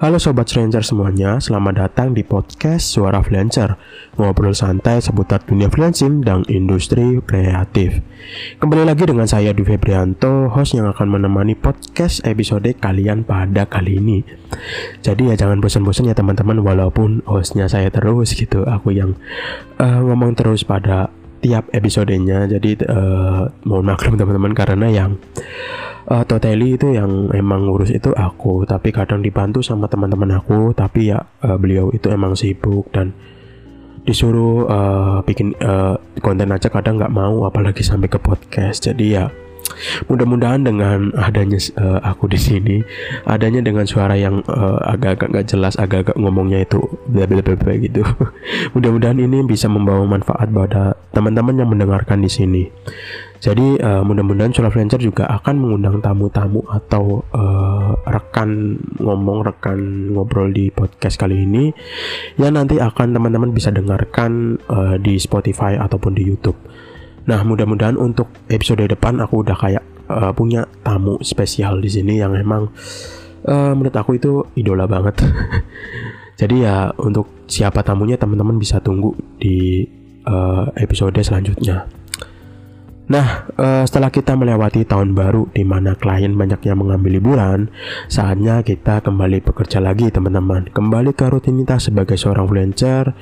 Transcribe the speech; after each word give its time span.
Halo 0.00 0.16
Sobat 0.16 0.48
Freelancer 0.48 0.80
semuanya, 0.80 1.36
selamat 1.44 1.74
datang 1.76 2.16
di 2.16 2.24
podcast 2.24 2.88
Suara 2.88 3.20
Freelancer 3.20 3.76
Ngobrol 4.16 4.56
santai 4.56 4.96
seputar 5.04 5.44
dunia 5.44 5.68
freelancing 5.68 6.24
dan 6.24 6.40
industri 6.48 7.20
kreatif. 7.20 8.00
Kembali 8.56 8.88
lagi 8.88 9.04
dengan 9.04 9.28
saya 9.28 9.52
Dwi 9.52 9.76
Febrianto, 9.76 10.48
host 10.48 10.72
yang 10.72 10.88
akan 10.88 11.04
menemani 11.04 11.52
podcast 11.52 12.24
episode 12.24 12.64
kalian 12.80 13.28
pada 13.28 13.68
kali 13.68 14.00
ini. 14.00 14.24
Jadi 15.04 15.28
ya 15.28 15.36
jangan 15.36 15.60
bosan-bosan 15.60 16.08
ya 16.08 16.16
teman-teman 16.16 16.64
walaupun 16.64 17.20
hostnya 17.28 17.68
saya 17.68 17.92
terus 17.92 18.32
gitu 18.32 18.64
Aku 18.64 18.96
yang 18.96 19.20
uh, 19.76 20.00
ngomong 20.00 20.32
terus 20.32 20.64
pada 20.64 21.12
tiap 21.44 21.68
episodenya. 21.76 22.48
Jadi 22.48 22.88
uh, 22.88 23.52
mohon 23.68 23.84
maklum 23.84 24.16
teman-teman 24.16 24.56
karena 24.56 24.88
yang 24.88 25.20
uh, 26.10 26.24
totally 26.26 26.74
itu 26.74 26.92
yang 26.92 27.30
emang 27.30 27.64
ngurus 27.64 27.94
itu 27.94 28.10
aku. 28.12 28.66
Tapi 28.66 28.90
kadang 28.90 29.22
dibantu 29.22 29.62
sama 29.62 29.86
teman-teman 29.86 30.36
aku. 30.36 30.74
Tapi 30.74 31.14
ya 31.14 31.22
uh, 31.46 31.56
beliau 31.56 31.94
itu 31.94 32.10
emang 32.10 32.34
sibuk 32.34 32.90
dan 32.90 33.14
disuruh 34.04 34.66
uh, 34.66 35.18
bikin 35.22 35.54
uh, 35.62 35.94
konten 36.24 36.50
aja 36.50 36.66
kadang 36.72 36.98
nggak 36.98 37.14
mau 37.14 37.46
apalagi 37.46 37.86
sampai 37.86 38.10
ke 38.10 38.18
podcast. 38.18 38.90
Jadi 38.90 39.06
ya 39.14 39.30
mudah-mudahan 40.10 40.66
dengan 40.66 41.14
adanya 41.14 41.56
uh, 41.78 42.02
aku 42.02 42.26
di 42.26 42.36
sini 42.36 42.76
adanya 43.24 43.62
dengan 43.62 43.86
suara 43.86 44.18
yang 44.18 44.42
uh, 44.50 44.82
agak-agak 44.82 45.30
nggak 45.30 45.46
jelas 45.46 45.78
agak-agak 45.78 46.18
ngomongnya 46.18 46.66
itu 46.66 46.82
bla 47.06 47.24
gitu. 47.78 48.02
Mudah-mudahan 48.74 49.20
ini 49.22 49.46
bisa 49.46 49.70
membawa 49.70 50.02
manfaat 50.04 50.50
pada 50.50 50.98
teman-teman 51.14 51.54
yang 51.54 51.70
mendengarkan 51.70 52.18
di 52.20 52.30
sini 52.30 52.62
jadi 53.40 53.80
uh, 53.80 54.04
mudah-mudahan 54.04 54.52
Solar 54.52 54.68
Freelancer 54.68 55.00
juga 55.00 55.24
akan 55.24 55.56
mengundang 55.56 56.04
tamu-tamu 56.04 56.60
atau 56.68 57.24
uh, 57.32 57.96
rekan 58.04 58.76
ngomong, 59.00 59.48
rekan 59.48 60.12
ngobrol 60.12 60.52
di 60.52 60.68
podcast 60.68 61.16
kali 61.16 61.48
ini 61.48 61.72
yang 62.36 62.60
nanti 62.60 62.76
akan 62.76 63.16
teman-teman 63.16 63.56
bisa 63.56 63.72
dengarkan 63.72 64.60
uh, 64.68 65.00
di 65.00 65.16
Spotify 65.16 65.80
ataupun 65.80 66.20
di 66.20 66.28
YouTube. 66.28 66.60
Nah, 67.32 67.40
mudah-mudahan 67.40 67.96
untuk 67.96 68.28
episode 68.52 68.84
depan 68.84 69.24
aku 69.24 69.40
udah 69.40 69.56
kayak 69.56 69.84
uh, 70.12 70.36
punya 70.36 70.68
tamu 70.84 71.16
spesial 71.24 71.80
di 71.80 71.88
sini 71.88 72.20
yang 72.20 72.36
emang 72.36 72.68
uh, 73.48 73.72
menurut 73.72 73.96
aku 73.96 74.20
itu 74.20 74.44
idola 74.52 74.84
banget. 74.84 75.16
Jadi 76.40 76.60
ya 76.60 76.92
untuk 77.00 77.48
siapa 77.48 77.80
tamunya 77.80 78.20
teman-teman 78.20 78.60
bisa 78.60 78.84
tunggu 78.84 79.16
di 79.40 79.88
uh, 80.28 80.68
episode 80.76 81.16
selanjutnya. 81.24 81.99
Nah, 83.10 83.50
uh, 83.58 83.82
setelah 83.82 84.06
kita 84.06 84.38
melewati 84.38 84.86
tahun 84.86 85.18
baru 85.18 85.50
di 85.50 85.66
mana 85.66 85.98
klien 85.98 86.30
banyak 86.30 86.62
yang 86.62 86.78
mengambil 86.78 87.18
liburan, 87.18 87.66
saatnya 88.06 88.62
kita 88.62 89.02
kembali 89.02 89.42
bekerja 89.42 89.82
lagi, 89.82 90.14
teman-teman. 90.14 90.70
Kembali 90.70 91.10
ke 91.10 91.26
rutinitas 91.26 91.90
sebagai 91.90 92.14
seorang 92.14 92.46
freelancer. 92.46 93.18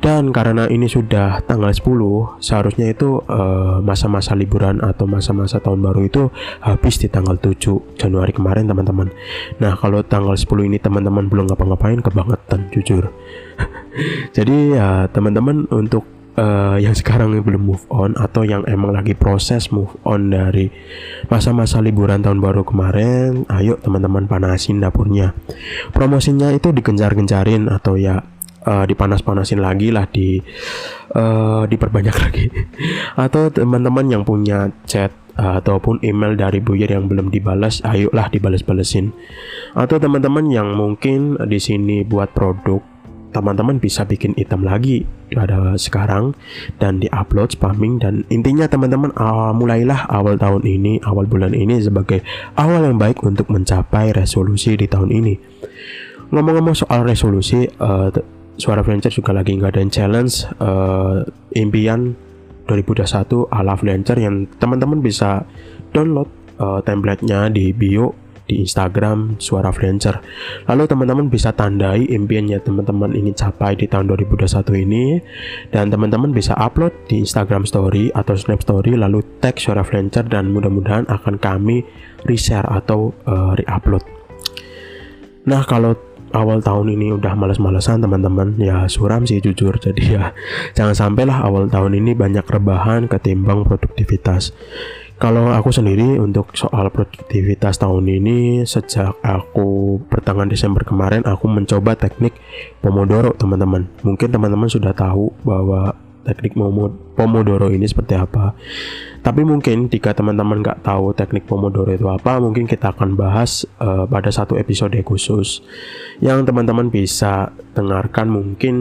Dan 0.00 0.32
karena 0.32 0.68
ini 0.72 0.88
sudah 0.88 1.44
tanggal 1.44 1.72
10, 1.72 2.36
seharusnya 2.40 2.92
itu 2.92 3.20
eh, 3.28 3.80
masa-masa 3.80 4.36
uh, 4.36 4.38
liburan 4.40 4.84
atau 4.84 5.08
masa-masa 5.08 5.56
tahun 5.56 5.80
baru 5.80 6.00
itu 6.04 6.22
habis 6.60 7.00
di 7.00 7.08
tanggal 7.08 7.40
7 7.40 7.96
Januari 7.96 8.32
kemarin, 8.32 8.68
teman-teman. 8.68 9.08
Nah, 9.56 9.72
kalau 9.76 10.04
tanggal 10.04 10.36
10 10.36 10.68
ini 10.68 10.76
teman-teman 10.80 11.32
belum 11.32 11.48
ngapa-ngapain 11.48 12.04
kebangetan 12.04 12.68
jujur. 12.72 13.08
Jadi 14.36 14.76
ya 14.76 15.08
teman-teman 15.08 15.64
untuk 15.72 16.15
uh, 16.36 16.76
yang 16.78 16.94
sekarang 16.94 17.34
belum 17.36 17.62
move 17.66 17.84
on 17.90 18.14
atau 18.14 18.44
yang 18.46 18.62
emang 18.68 18.92
lagi 18.94 19.16
proses 19.16 19.72
move 19.72 19.92
on 20.06 20.30
dari 20.30 20.70
masa-masa 21.32 21.82
liburan 21.82 22.22
tahun 22.22 22.38
baru 22.38 22.62
kemarin, 22.62 23.48
ayo 23.50 23.80
teman-teman 23.80 24.28
panasin 24.28 24.78
dapurnya. 24.78 25.32
Promosinya 25.90 26.52
itu 26.52 26.70
digencar-gencarin 26.70 27.72
atau 27.72 27.96
ya 27.98 28.22
uh, 28.68 28.84
dipanas-panasin 28.84 29.60
lagi 29.60 29.90
lah 29.90 30.06
di 30.06 30.38
uh, 31.16 31.64
diperbanyak 31.66 32.16
lagi. 32.24 32.46
atau 33.16 33.48
teman-teman 33.48 34.06
yang 34.06 34.22
punya 34.22 34.70
chat 34.84 35.10
ataupun 35.36 36.00
email 36.00 36.32
dari 36.32 36.64
buyer 36.64 36.96
yang 36.96 37.12
belum 37.12 37.28
dibalas, 37.28 37.84
ayolah 37.84 38.32
dibalas-balesin. 38.32 39.12
Atau 39.76 40.00
teman-teman 40.00 40.48
yang 40.48 40.72
mungkin 40.72 41.36
di 41.44 41.60
sini 41.60 42.08
buat 42.08 42.32
produk 42.32 42.80
teman-teman 43.36 43.76
bisa 43.76 44.08
bikin 44.08 44.32
item 44.40 44.64
lagi 44.64 45.04
pada 45.28 45.76
sekarang 45.76 46.32
dan 46.80 47.04
di-upload 47.04 47.52
spamming 47.52 48.00
dan 48.00 48.24
intinya 48.32 48.64
teman-teman 48.64 49.12
uh, 49.20 49.52
mulailah 49.52 50.08
awal 50.08 50.40
tahun 50.40 50.64
ini, 50.64 51.04
awal 51.04 51.28
bulan 51.28 51.52
ini 51.52 51.76
sebagai 51.84 52.24
awal 52.56 52.88
yang 52.88 52.96
baik 52.96 53.20
untuk 53.20 53.52
mencapai 53.52 54.16
resolusi 54.16 54.80
di 54.80 54.88
tahun 54.88 55.12
ini. 55.12 55.34
Ngomong-ngomong 56.32 56.74
soal 56.74 57.04
resolusi, 57.04 57.68
uh, 57.78 58.08
Suara 58.56 58.80
Freelancer 58.80 59.12
juga 59.12 59.36
lagi 59.36 59.52
ngadain 59.52 59.92
challenge 59.92 60.48
uh, 60.64 61.20
impian 61.52 62.16
2021 62.64 63.52
ala 63.52 63.76
freelancer 63.76 64.16
yang 64.16 64.48
teman-teman 64.56 65.04
bisa 65.04 65.44
download 65.92 66.32
uh, 66.56 66.80
template-nya 66.80 67.52
di 67.52 67.76
bio 67.76 68.16
di 68.46 68.62
Instagram 68.62 69.36
Suara 69.42 69.74
Freelancer. 69.74 70.22
Lalu 70.70 70.86
teman-teman 70.86 71.26
bisa 71.26 71.50
tandai 71.52 72.06
impiannya 72.06 72.62
teman-teman 72.62 73.12
ingin 73.12 73.34
capai 73.34 73.74
di 73.74 73.90
tahun 73.90 74.08
2021 74.14 74.86
ini 74.86 75.20
dan 75.74 75.90
teman-teman 75.90 76.30
bisa 76.30 76.54
upload 76.54 76.94
di 77.10 77.20
Instagram 77.20 77.66
Story 77.66 78.14
atau 78.14 78.38
Snap 78.38 78.62
Story 78.62 78.94
lalu 78.94 79.20
tag 79.42 79.58
Suara 79.58 79.82
Freelancer 79.82 80.24
dan 80.24 80.54
mudah-mudahan 80.54 81.10
akan 81.10 81.36
kami 81.42 81.82
reshare 82.24 82.66
atau 82.66 83.12
uh, 83.26 83.52
re-upload. 83.58 84.02
Nah, 85.46 85.62
kalau 85.62 85.94
awal 86.34 86.58
tahun 86.58 86.92
ini 86.98 87.14
udah 87.14 87.32
males-malesan 87.38 88.02
teman-teman 88.02 88.58
ya 88.58 88.84
suram 88.90 89.24
sih 89.24 89.38
jujur 89.38 89.78
jadi 89.84 90.02
ya 90.02 90.24
jangan 90.74 90.92
sampailah 90.96 91.40
awal 91.40 91.70
tahun 91.70 91.96
ini 91.96 92.12
banyak 92.12 92.44
rebahan 92.44 93.06
ketimbang 93.06 93.62
produktivitas 93.62 94.50
kalau 95.16 95.48
aku 95.48 95.72
sendiri 95.72 96.20
untuk 96.20 96.52
soal 96.52 96.92
produktivitas 96.92 97.80
tahun 97.80 98.04
ini 98.04 98.38
sejak 98.68 99.16
aku 99.24 99.96
pertengahan 100.12 100.52
Desember 100.52 100.84
kemarin 100.84 101.24
aku 101.24 101.48
mencoba 101.48 101.96
teknik 101.96 102.36
Pomodoro 102.84 103.32
teman-teman. 103.32 103.88
Mungkin 104.04 104.28
teman-teman 104.28 104.68
sudah 104.68 104.92
tahu 104.92 105.32
bahwa 105.40 105.96
teknik 106.26 106.52
Pomodoro 107.16 107.72
ini 107.72 107.88
seperti 107.88 108.12
apa. 108.12 108.52
Tapi 109.24 109.40
mungkin 109.40 109.88
jika 109.88 110.12
teman-teman 110.12 110.60
nggak 110.60 110.84
tahu 110.84 111.16
teknik 111.16 111.48
Pomodoro 111.48 111.88
itu 111.96 112.04
apa, 112.12 112.36
mungkin 112.36 112.68
kita 112.68 112.92
akan 112.92 113.16
bahas 113.16 113.64
uh, 113.80 114.04
pada 114.04 114.28
satu 114.28 114.60
episode 114.60 115.00
khusus 115.00 115.64
yang 116.20 116.44
teman-teman 116.44 116.92
bisa 116.92 117.56
dengarkan 117.72 118.28
mungkin 118.28 118.76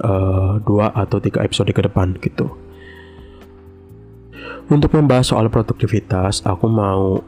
uh, 0.00 0.62
dua 0.64 0.96
atau 0.96 1.20
tiga 1.20 1.44
episode 1.44 1.68
ke 1.76 1.82
depan 1.84 2.16
gitu. 2.24 2.63
Untuk 4.72 4.96
membahas 4.96 5.28
soal 5.28 5.52
produktivitas, 5.52 6.40
aku 6.48 6.64
mau 6.72 7.20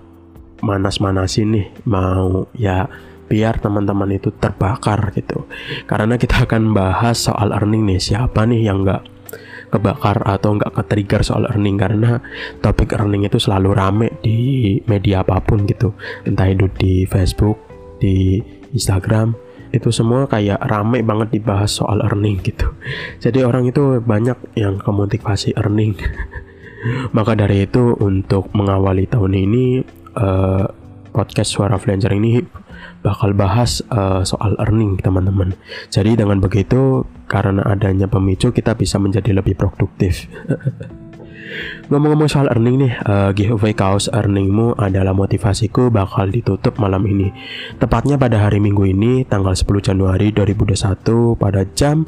manas-manasin 0.64 1.52
nih, 1.52 1.66
mau 1.84 2.48
ya 2.56 2.88
biar 3.28 3.60
teman-teman 3.60 4.16
itu 4.16 4.32
terbakar 4.32 5.12
gitu. 5.12 5.44
Karena 5.84 6.16
kita 6.16 6.48
akan 6.48 6.72
bahas 6.72 7.28
soal 7.28 7.52
earning 7.52 7.84
nih, 7.84 8.00
siapa 8.00 8.48
nih 8.48 8.72
yang 8.72 8.86
nggak 8.86 9.02
kebakar 9.68 10.22
atau 10.24 10.56
nggak 10.56 10.72
ke-trigger 10.80 11.20
soal 11.20 11.44
earning? 11.50 11.76
Karena 11.76 12.22
topik 12.64 12.96
earning 12.96 13.28
itu 13.28 13.36
selalu 13.36 13.76
rame 13.76 14.08
di 14.24 14.80
media 14.88 15.20
apa 15.20 15.36
pun 15.44 15.68
gitu. 15.68 15.92
Entah 16.24 16.48
itu 16.48 16.72
di 16.72 17.04
Facebook 17.04 17.60
di 18.00 18.40
Instagram 18.72 19.36
itu 19.74 19.92
semua 19.92 20.24
kayak 20.24 20.62
rame 20.64 21.04
banget 21.04 21.36
dibahas 21.36 21.68
soal 21.68 22.00
earning 22.00 22.40
gitu. 22.40 22.72
Jadi 23.20 23.44
orang 23.44 23.68
itu 23.68 24.00
banyak 24.00 24.56
yang 24.56 24.80
kemotivasi 24.80 25.52
earning 25.58 25.98
Maka 27.12 27.32
dari 27.34 27.64
itu 27.64 27.96
untuk 27.98 28.52
mengawali 28.52 29.08
tahun 29.08 29.32
ini 29.32 29.64
uh, 30.16 30.66
podcast 31.16 31.56
Suara 31.56 31.80
Freelancer 31.80 32.12
ini 32.12 32.44
bakal 33.00 33.32
bahas 33.32 33.80
uh, 33.88 34.20
soal 34.26 34.58
earning 34.60 35.00
teman-teman. 35.00 35.56
Jadi 35.88 36.20
dengan 36.20 36.42
begitu 36.42 37.08
karena 37.30 37.64
adanya 37.64 38.04
pemicu 38.04 38.52
kita 38.52 38.76
bisa 38.76 39.00
menjadi 39.00 39.32
lebih 39.32 39.56
produktif. 39.56 40.28
Ngomong-ngomong 41.88 42.26
soal 42.26 42.50
earning 42.50 42.82
nih, 42.82 42.92
uh, 43.06 43.30
giveaway 43.30 43.70
kaos 43.70 44.10
earningmu 44.10 44.74
adalah 44.76 45.14
motivasiku 45.14 45.88
bakal 45.94 46.26
ditutup 46.26 46.76
malam 46.82 47.06
ini. 47.06 47.30
Tepatnya 47.78 48.18
pada 48.18 48.42
hari 48.42 48.58
Minggu 48.58 48.90
ini, 48.90 49.22
tanggal 49.22 49.54
10 49.54 49.70
Januari 49.78 50.34
2021 50.34 51.38
pada 51.38 51.62
jam 51.78 52.02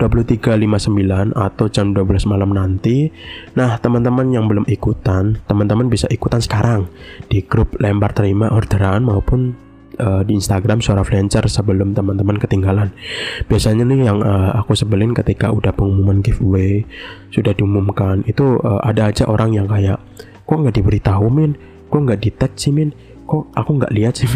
23.59 0.00 1.36
atau 1.36 1.66
jam 1.68 1.92
12 1.92 2.24
malam 2.24 2.56
nanti. 2.56 3.12
Nah, 3.52 3.76
teman-teman 3.76 4.32
yang 4.32 4.48
belum 4.48 4.64
ikutan, 4.64 5.36
teman-teman 5.44 5.92
bisa 5.92 6.08
ikutan 6.08 6.40
sekarang 6.40 6.88
di 7.28 7.44
grup 7.44 7.76
lembar 7.76 8.16
terima 8.16 8.48
orderan 8.48 9.04
maupun 9.04 9.52
uh, 10.00 10.22
di 10.24 10.32
Instagram 10.40 10.80
suara 10.80 11.04
freelancer 11.04 11.44
sebelum 11.46 11.92
teman-teman 11.92 12.40
ketinggalan. 12.40 12.88
Biasanya 13.46 13.84
nih 13.84 14.08
yang 14.08 14.24
uh, 14.24 14.56
aku 14.56 14.72
sebelin 14.72 15.12
ketika 15.12 15.52
udah 15.52 15.76
pengumuman 15.76 16.24
giveaway 16.24 16.88
sudah 17.28 17.52
diumumkan 17.52 18.24
itu 18.24 18.56
uh, 18.64 18.80
ada 18.80 19.12
aja 19.12 19.28
orang 19.28 19.52
yang 19.52 19.68
kayak 19.68 20.00
kok 20.48 20.56
nggak 20.56 20.76
diberitahu 20.80 21.28
min, 21.28 21.54
kok 21.92 22.00
nggak 22.00 22.20
di 22.24 22.30
sih 22.56 22.72
min, 22.72 22.90
kok 23.30 23.46
aku 23.54 23.70
nggak 23.78 23.94
lihat 23.94 24.18
sih 24.18 24.26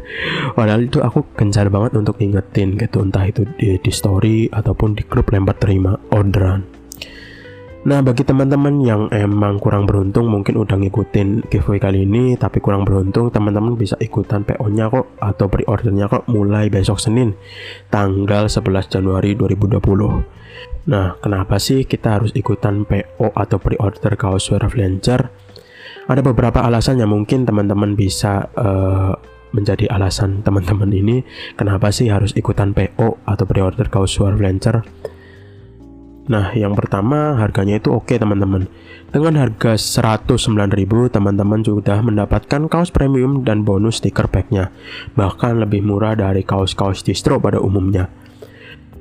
padahal 0.56 0.84
itu 0.84 1.00
aku 1.00 1.24
gencar 1.32 1.72
banget 1.72 1.96
untuk 1.96 2.20
ingetin 2.20 2.76
gitu 2.76 3.00
entah 3.00 3.24
itu 3.24 3.48
di, 3.56 3.80
di 3.80 3.92
story 3.92 4.52
ataupun 4.52 4.92
di 4.92 5.02
grup 5.08 5.32
lempar 5.32 5.56
terima 5.56 5.96
orderan 6.12 6.84
Nah 7.84 8.00
bagi 8.00 8.24
teman-teman 8.24 8.80
yang 8.80 9.12
emang 9.12 9.60
kurang 9.60 9.84
beruntung 9.84 10.24
mungkin 10.32 10.56
udah 10.56 10.72
ngikutin 10.80 11.52
giveaway 11.52 11.76
kali 11.76 12.08
ini 12.08 12.32
tapi 12.32 12.56
kurang 12.56 12.88
beruntung 12.88 13.28
teman-teman 13.28 13.76
bisa 13.76 13.92
ikutan 14.00 14.40
PO-nya 14.40 14.88
kok 14.88 15.12
atau 15.20 15.52
pre-ordernya 15.52 16.08
kok 16.08 16.24
mulai 16.24 16.72
besok 16.72 16.96
Senin 16.96 17.36
tanggal 17.92 18.48
11 18.48 18.88
Januari 18.88 19.36
2020. 19.36 19.84
Nah 20.88 21.20
kenapa 21.20 21.60
sih 21.60 21.84
kita 21.84 22.16
harus 22.16 22.32
ikutan 22.32 22.88
PO 22.88 23.36
atau 23.36 23.60
pre-order 23.60 24.16
kaos 24.16 24.48
suara 24.48 24.72
Flancher? 24.72 25.43
Ada 26.04 26.20
beberapa 26.20 26.60
alasan 26.60 27.00
yang 27.00 27.12
mungkin 27.12 27.48
teman-teman 27.48 27.96
bisa 27.96 28.52
uh, 28.60 29.16
menjadi 29.54 29.88
alasan 29.88 30.42
teman-teman 30.42 30.90
ini 30.90 31.22
kenapa 31.54 31.88
sih 31.94 32.10
harus 32.10 32.34
ikutan 32.34 32.74
PO 32.74 33.22
atau 33.24 33.44
pre-order 33.46 33.88
kaos 33.88 34.12
suara 34.12 34.34
Flancher? 34.34 34.84
Nah, 36.24 36.56
yang 36.56 36.72
pertama 36.72 37.36
harganya 37.36 37.76
itu 37.76 37.92
oke 37.92 38.16
teman-teman. 38.16 38.64
Dengan 39.12 39.36
harga 39.44 39.76
109.000, 39.76 41.12
teman-teman 41.12 41.60
sudah 41.60 42.00
mendapatkan 42.00 42.66
kaos 42.66 42.88
premium 42.88 43.44
dan 43.44 43.62
bonus 43.62 44.00
stiker 44.00 44.26
packnya. 44.32 44.72
Bahkan 45.14 45.60
lebih 45.60 45.84
murah 45.84 46.16
dari 46.16 46.40
kaos-kaus 46.40 47.04
distro 47.04 47.36
pada 47.36 47.60
umumnya. 47.60 48.08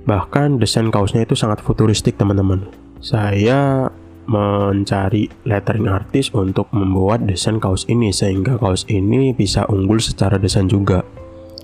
Bahkan 0.03 0.59
desain 0.59 0.91
kaosnya 0.91 1.23
itu 1.23 1.39
sangat 1.39 1.63
futuristik 1.63 2.19
teman-teman. 2.19 2.67
Saya 3.00 3.88
mencari 4.25 5.28
lettering 5.44 5.92
artis 5.92 6.31
untuk 6.31 6.72
membuat 6.72 7.28
desain 7.28 7.60
kaos 7.60 7.84
ini 7.92 8.16
sehingga 8.16 8.56
kaos 8.56 8.88
ini 8.88 9.36
bisa 9.36 9.68
unggul 9.68 10.00
secara 10.00 10.40
desain 10.40 10.68
juga. 10.68 11.04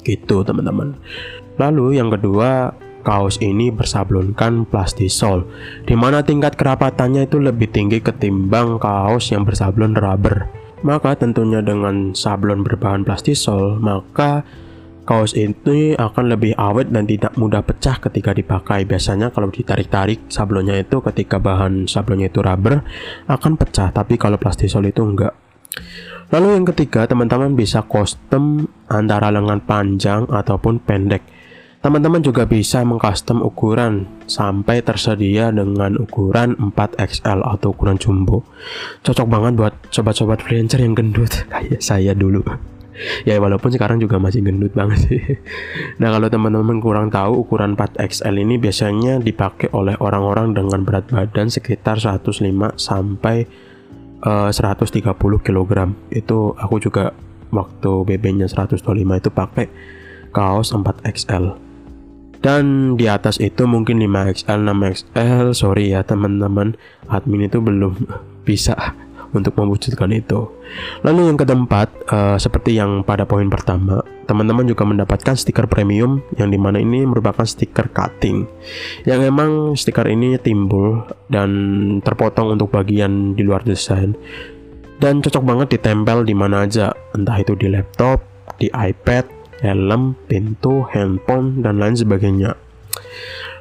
Gitu 0.04 0.44
teman-teman. 0.44 0.96
Lalu 1.60 2.00
yang 2.00 2.12
kedua, 2.12 2.72
kaos 3.04 3.40
ini 3.40 3.72
bersablonkan 3.72 4.68
plastisol, 4.68 5.48
di 5.88 5.96
mana 5.96 6.24
tingkat 6.24 6.56
kerapatannya 6.56 7.28
itu 7.28 7.40
lebih 7.40 7.72
tinggi 7.72 8.00
ketimbang 8.04 8.80
kaos 8.80 9.32
yang 9.32 9.44
bersablon 9.48 9.96
rubber. 9.96 10.48
Maka 10.80 11.20
tentunya 11.20 11.60
dengan 11.60 12.16
sablon 12.16 12.64
berbahan 12.64 13.04
plastisol, 13.04 13.76
maka 13.84 14.48
kaos 15.10 15.34
ini 15.34 15.98
akan 15.98 16.30
lebih 16.30 16.54
awet 16.54 16.94
dan 16.94 17.10
tidak 17.10 17.34
mudah 17.34 17.66
pecah 17.66 17.98
ketika 17.98 18.30
dipakai. 18.38 18.86
Biasanya 18.86 19.34
kalau 19.34 19.50
ditarik-tarik 19.50 20.30
sablonnya 20.30 20.78
itu 20.78 21.02
ketika 21.02 21.42
bahan 21.42 21.90
sablonnya 21.90 22.30
itu 22.30 22.46
rubber 22.46 22.86
akan 23.26 23.58
pecah, 23.58 23.90
tapi 23.90 24.22
kalau 24.22 24.38
plastisol 24.38 24.86
itu 24.86 25.02
enggak. 25.02 25.34
Lalu 26.30 26.62
yang 26.62 26.66
ketiga, 26.70 27.10
teman-teman 27.10 27.58
bisa 27.58 27.82
custom 27.90 28.70
antara 28.86 29.34
lengan 29.34 29.66
panjang 29.66 30.30
ataupun 30.30 30.78
pendek 30.86 31.26
Teman-teman 31.80 32.20
juga 32.20 32.44
bisa 32.44 32.84
mengcustom 32.84 33.40
ukuran 33.40 34.04
sampai 34.28 34.84
tersedia 34.84 35.48
dengan 35.48 35.96
ukuran 35.96 36.60
4XL 36.76 37.40
atau 37.40 37.72
ukuran 37.72 37.96
jumbo. 37.96 38.44
Cocok 39.00 39.24
banget 39.24 39.56
buat 39.56 39.74
sobat-sobat 39.88 40.44
freelancer 40.44 40.84
yang 40.84 40.92
gendut 40.92 41.32
kayak 41.56 41.80
saya 41.80 42.12
dulu. 42.12 42.44
Ya 43.24 43.40
walaupun 43.40 43.72
sekarang 43.72 43.98
juga 44.00 44.20
masih 44.20 44.44
gendut 44.44 44.76
banget 44.76 45.00
sih. 45.08 45.22
Nah 46.02 46.16
kalau 46.16 46.28
teman-teman 46.28 46.80
kurang 46.84 47.08
tahu 47.10 47.44
ukuran 47.48 47.76
4XL 47.76 48.36
ini 48.40 48.56
biasanya 48.60 49.20
dipakai 49.20 49.72
oleh 49.72 49.96
orang-orang 50.00 50.56
dengan 50.56 50.84
berat 50.84 51.10
badan 51.10 51.52
sekitar 51.52 52.00
105 52.00 52.44
sampai 52.76 53.48
uh, 54.24 54.52
130 54.52 55.02
kg. 55.20 55.72
Itu 56.12 56.54
aku 56.56 56.76
juga 56.80 57.16
waktu 57.50 57.92
BB-nya 58.06 58.48
125 58.48 58.86
itu 58.94 59.30
pakai 59.34 59.66
kaos 60.30 60.70
4XL 60.72 61.70
dan 62.40 62.96
di 62.96 63.12
atas 63.12 63.36
itu 63.44 63.68
mungkin 63.68 64.00
5XL 64.00 64.60
6XL 64.64 65.52
sorry 65.52 65.92
ya 65.92 66.08
teman-teman 66.08 66.80
admin 67.12 67.52
itu 67.52 67.60
belum 67.60 68.00
bisa 68.48 68.96
untuk 69.34 69.56
mewujudkan 69.58 70.10
itu. 70.14 70.50
Lalu 71.06 71.34
yang 71.34 71.38
keempat 71.38 71.88
uh, 72.10 72.38
seperti 72.38 72.78
yang 72.78 73.02
pada 73.06 73.26
poin 73.26 73.48
pertama 73.50 74.02
teman-teman 74.30 74.70
juga 74.70 74.86
mendapatkan 74.86 75.34
stiker 75.34 75.66
premium 75.66 76.22
yang 76.38 76.54
di 76.54 76.62
mana 76.62 76.78
ini 76.78 77.02
merupakan 77.02 77.42
stiker 77.42 77.90
cutting. 77.90 78.46
Yang 79.02 79.20
emang 79.34 79.74
stiker 79.74 80.06
ini 80.06 80.38
timbul 80.38 81.02
dan 81.34 81.50
terpotong 82.06 82.54
untuk 82.54 82.70
bagian 82.70 83.34
di 83.34 83.42
luar 83.42 83.66
desain. 83.66 84.14
Dan 85.02 85.26
cocok 85.26 85.42
banget 85.42 85.68
ditempel 85.80 86.28
di 86.28 86.38
mana 86.38 86.68
aja 86.68 86.94
entah 87.18 87.42
itu 87.42 87.58
di 87.58 87.74
laptop 87.74 88.22
di 88.62 88.70
iPad 88.70 89.40
helm, 89.64 90.16
pintu, 90.28 90.88
handphone, 90.92 91.60
dan 91.64 91.80
lain 91.80 91.96
sebagainya. 91.96 92.56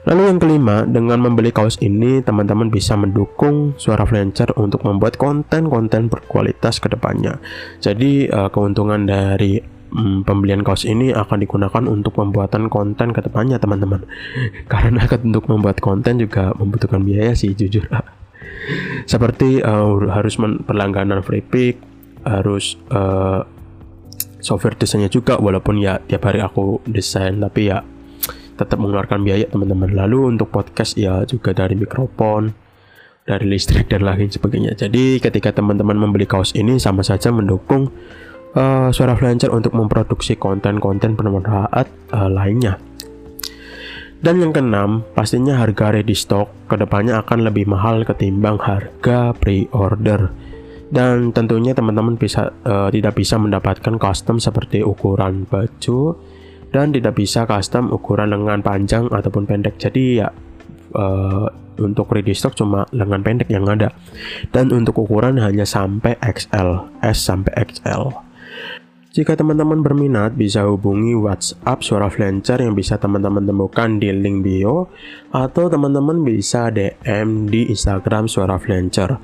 Lalu 0.08 0.22
yang 0.24 0.40
kelima, 0.40 0.88
dengan 0.88 1.20
membeli 1.20 1.52
kaos 1.52 1.76
ini, 1.84 2.24
teman-teman 2.24 2.72
bisa 2.72 2.96
mendukung 2.96 3.76
suara 3.76 4.08
Flancer 4.08 4.48
untuk 4.56 4.80
membuat 4.88 5.20
konten-konten 5.20 6.08
berkualitas 6.08 6.80
ke 6.80 6.88
depannya. 6.88 7.36
Jadi, 7.84 8.24
uh, 8.32 8.48
keuntungan 8.48 9.04
dari 9.04 9.60
um, 9.92 10.24
pembelian 10.24 10.64
kaos 10.64 10.88
ini 10.88 11.12
akan 11.12 11.44
digunakan 11.44 11.84
untuk 11.84 12.16
pembuatan 12.16 12.72
konten 12.72 13.12
ke 13.12 13.20
depannya, 13.20 13.60
teman-teman. 13.60 14.08
Karena 14.72 15.04
untuk 15.04 15.44
membuat 15.44 15.84
konten 15.84 16.16
juga 16.16 16.56
membutuhkan 16.56 17.04
biaya 17.04 17.36
sih, 17.36 17.52
jujur. 17.52 17.84
Seperti 19.12 19.60
uh, 19.60 20.08
harus 20.08 20.40
berlangganan 20.40 21.20
free 21.20 21.44
pick, 21.44 21.84
harus 22.24 22.80
uh, 22.88 23.44
software 24.40 24.80
desainnya 24.80 25.12
juga 25.12 25.36
walaupun 25.36 25.84
ya 25.84 26.00
tiap 26.00 26.24
hari 26.30 26.40
aku 26.40 26.80
desain 26.86 27.42
tapi 27.42 27.68
ya 27.68 27.82
tetap 28.58 28.82
mengeluarkan 28.82 29.22
biaya 29.22 29.46
teman-teman. 29.46 29.94
Lalu 29.94 30.34
untuk 30.36 30.50
podcast 30.50 30.98
ya 30.98 31.22
juga 31.24 31.54
dari 31.54 31.78
mikrofon 31.78 32.50
dari 33.28 33.44
listrik 33.44 33.92
dan 33.92 34.08
lain 34.08 34.32
sebagainya. 34.32 34.72
Jadi 34.72 35.20
ketika 35.20 35.52
teman-teman 35.52 36.00
membeli 36.00 36.24
kaos 36.24 36.56
ini 36.56 36.80
sama 36.80 37.04
saja 37.04 37.28
mendukung 37.28 37.92
uh, 38.56 38.88
suara 38.88 39.12
freelancer 39.12 39.52
untuk 39.52 39.76
memproduksi 39.76 40.40
konten-konten 40.40 41.12
bermanfaat 41.12 41.86
uh, 42.16 42.28
lainnya. 42.32 42.80
Dan 44.18 44.42
yang 44.42 44.50
keenam, 44.50 45.06
pastinya 45.14 45.62
harga 45.62 45.94
ready 45.94 46.16
stock 46.16 46.50
ke 46.66 46.74
depannya 46.74 47.22
akan 47.22 47.46
lebih 47.46 47.70
mahal 47.70 48.02
ketimbang 48.02 48.58
harga 48.58 49.30
pre-order. 49.38 50.34
Dan 50.88 51.30
tentunya 51.30 51.76
teman-teman 51.76 52.18
bisa 52.18 52.50
uh, 52.64 52.88
tidak 52.88 53.14
bisa 53.14 53.36
mendapatkan 53.38 54.00
custom 54.00 54.40
seperti 54.40 54.82
ukuran 54.82 55.44
baju 55.46 56.16
dan 56.74 56.92
tidak 56.92 57.16
bisa 57.16 57.48
custom 57.48 57.92
ukuran 57.92 58.32
lengan 58.32 58.60
panjang 58.60 59.08
ataupun 59.08 59.44
pendek. 59.48 59.76
Jadi 59.80 60.20
ya 60.22 60.28
uh, 60.94 61.46
untuk 61.78 62.10
ready 62.10 62.34
stock 62.34 62.58
cuma 62.58 62.84
lengan 62.90 63.22
pendek 63.22 63.48
yang 63.48 63.68
ada. 63.68 63.94
Dan 64.50 64.74
untuk 64.74 65.00
ukuran 65.04 65.38
hanya 65.38 65.64
sampai 65.64 66.18
XL 66.20 67.00
S 67.02 67.18
sampai 67.24 67.54
XL 67.68 68.28
jika 69.08 69.34
teman-teman 69.34 69.82
berminat, 69.82 70.38
bisa 70.38 70.62
hubungi 70.68 71.16
WhatsApp 71.18 71.82
Suara 71.82 72.06
Flancer 72.06 72.62
yang 72.62 72.78
bisa 72.78 73.02
teman-teman 73.02 73.42
temukan 73.42 73.98
di 73.98 74.14
link 74.14 74.46
bio, 74.46 74.92
atau 75.34 75.66
teman-teman 75.66 76.22
bisa 76.22 76.70
DM 76.70 77.50
di 77.50 77.66
Instagram 77.66 78.30
Suara 78.30 78.60
Flancer 78.62 79.16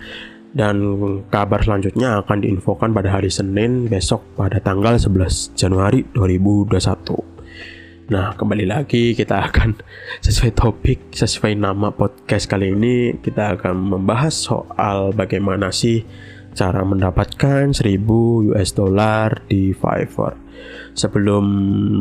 dan 0.50 0.80
kabar 1.28 1.62
selanjutnya 1.62 2.22
akan 2.26 2.42
diinfokan 2.42 2.90
pada 2.90 3.12
hari 3.12 3.30
Senin 3.30 3.90
besok 3.90 4.22
pada 4.34 4.56
tanggal 4.58 4.98
11 4.98 5.54
Januari 5.54 6.02
2021. 6.10 7.33
Nah, 8.04 8.36
kembali 8.36 8.68
lagi 8.68 9.16
kita 9.16 9.48
akan 9.48 9.80
sesuai 10.26 10.52
topik, 10.52 11.16
sesuai 11.16 11.56
nama 11.56 11.88
podcast 11.88 12.44
kali 12.52 12.76
ini 12.76 13.16
kita 13.16 13.56
akan 13.56 13.96
membahas 13.96 14.36
soal 14.36 15.16
bagaimana 15.16 15.72
sih 15.72 16.04
cara 16.52 16.84
mendapatkan 16.84 17.72
1000 17.72 18.52
US 18.52 18.76
dollar 18.76 19.40
di 19.48 19.72
Fiverr. 19.72 20.36
Sebelum 20.92 21.44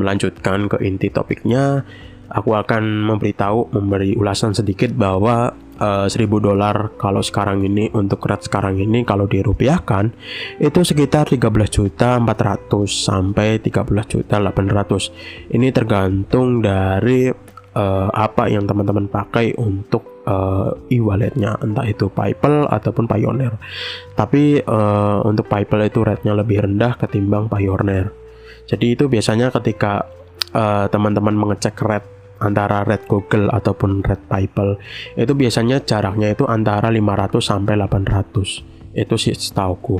melanjutkan 0.04 0.68
ke 0.68 0.84
inti 0.84 1.08
topiknya, 1.08 1.88
aku 2.28 2.52
akan 2.52 3.08
memberitahu 3.08 3.72
memberi 3.72 4.20
ulasan 4.20 4.52
sedikit 4.52 4.92
bahwa 4.92 5.56
uh, 5.80 6.06
eh, 6.06 6.28
1000 6.28 6.30
dolar 6.42 6.94
kalau 7.00 7.24
sekarang 7.24 7.64
ini 7.66 7.90
untuk 7.94 8.26
rate 8.26 8.46
sekarang 8.46 8.78
ini 8.78 9.06
kalau 9.08 9.26
dirupiahkan 9.26 10.14
itu 10.60 10.80
sekitar 10.84 11.32
13 11.32 11.42
juta 11.70 12.20
400 12.20 12.90
sampai 12.90 13.62
13 13.62 13.88
juta 14.10 14.36
800 14.38 15.56
ini 15.56 15.68
tergantung 15.74 16.62
dari 16.62 17.30
uh, 17.74 18.10
apa 18.14 18.50
yang 18.50 18.70
teman-teman 18.70 19.10
pakai 19.10 19.58
untuk 19.58 20.26
uh, 20.30 20.74
e-walletnya. 20.90 21.58
Entah 21.60 21.86
itu 21.88 22.10
PayPal 22.10 22.70
ataupun 22.70 23.10
Payoneer 23.10 23.58
tapi 24.14 24.62
uh, 24.62 25.20
untuk 25.26 25.50
PayPal 25.50 25.88
itu 25.88 26.06
rate-nya 26.06 26.34
lebih 26.38 26.66
rendah 26.66 26.96
ketimbang 26.98 27.50
Payoneer 27.50 28.14
jadi 28.64 28.96
itu 28.96 29.12
biasanya 29.12 29.52
ketika 29.52 30.08
teman-teman 30.94 31.34
uh, 31.34 31.40
mengecek 31.42 31.76
rate 31.82 32.13
antara 32.44 32.84
red 32.84 33.08
Google 33.08 33.48
ataupun 33.50 34.04
red 34.04 34.20
PayPal 34.28 34.76
itu 35.16 35.34
biasanya 35.34 35.80
jaraknya 35.82 36.36
itu 36.36 36.44
antara 36.44 36.92
500 36.92 37.40
sampai 37.40 37.80
800 37.80 38.94
itu 38.94 39.16
sih 39.18 39.34
setauku 39.34 39.98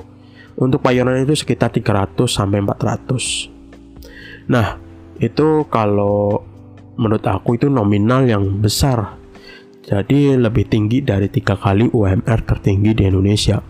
Untuk 0.54 0.86
bayaran 0.86 1.26
itu 1.26 1.34
sekitar 1.34 1.74
300 1.74 2.30
sampai 2.30 2.62
400. 2.62 3.50
Nah, 4.54 4.78
itu 5.18 5.66
kalau 5.66 6.46
menurut 6.94 7.26
aku 7.26 7.58
itu 7.58 7.74
nominal 7.74 8.22
yang 8.30 8.62
besar. 8.62 9.18
Jadi 9.82 10.38
lebih 10.38 10.70
tinggi 10.70 11.02
dari 11.02 11.26
tiga 11.28 11.58
kali 11.58 11.90
UMR 11.90 12.40
tertinggi 12.46 12.94
di 12.94 13.04
Indonesia. 13.10 13.66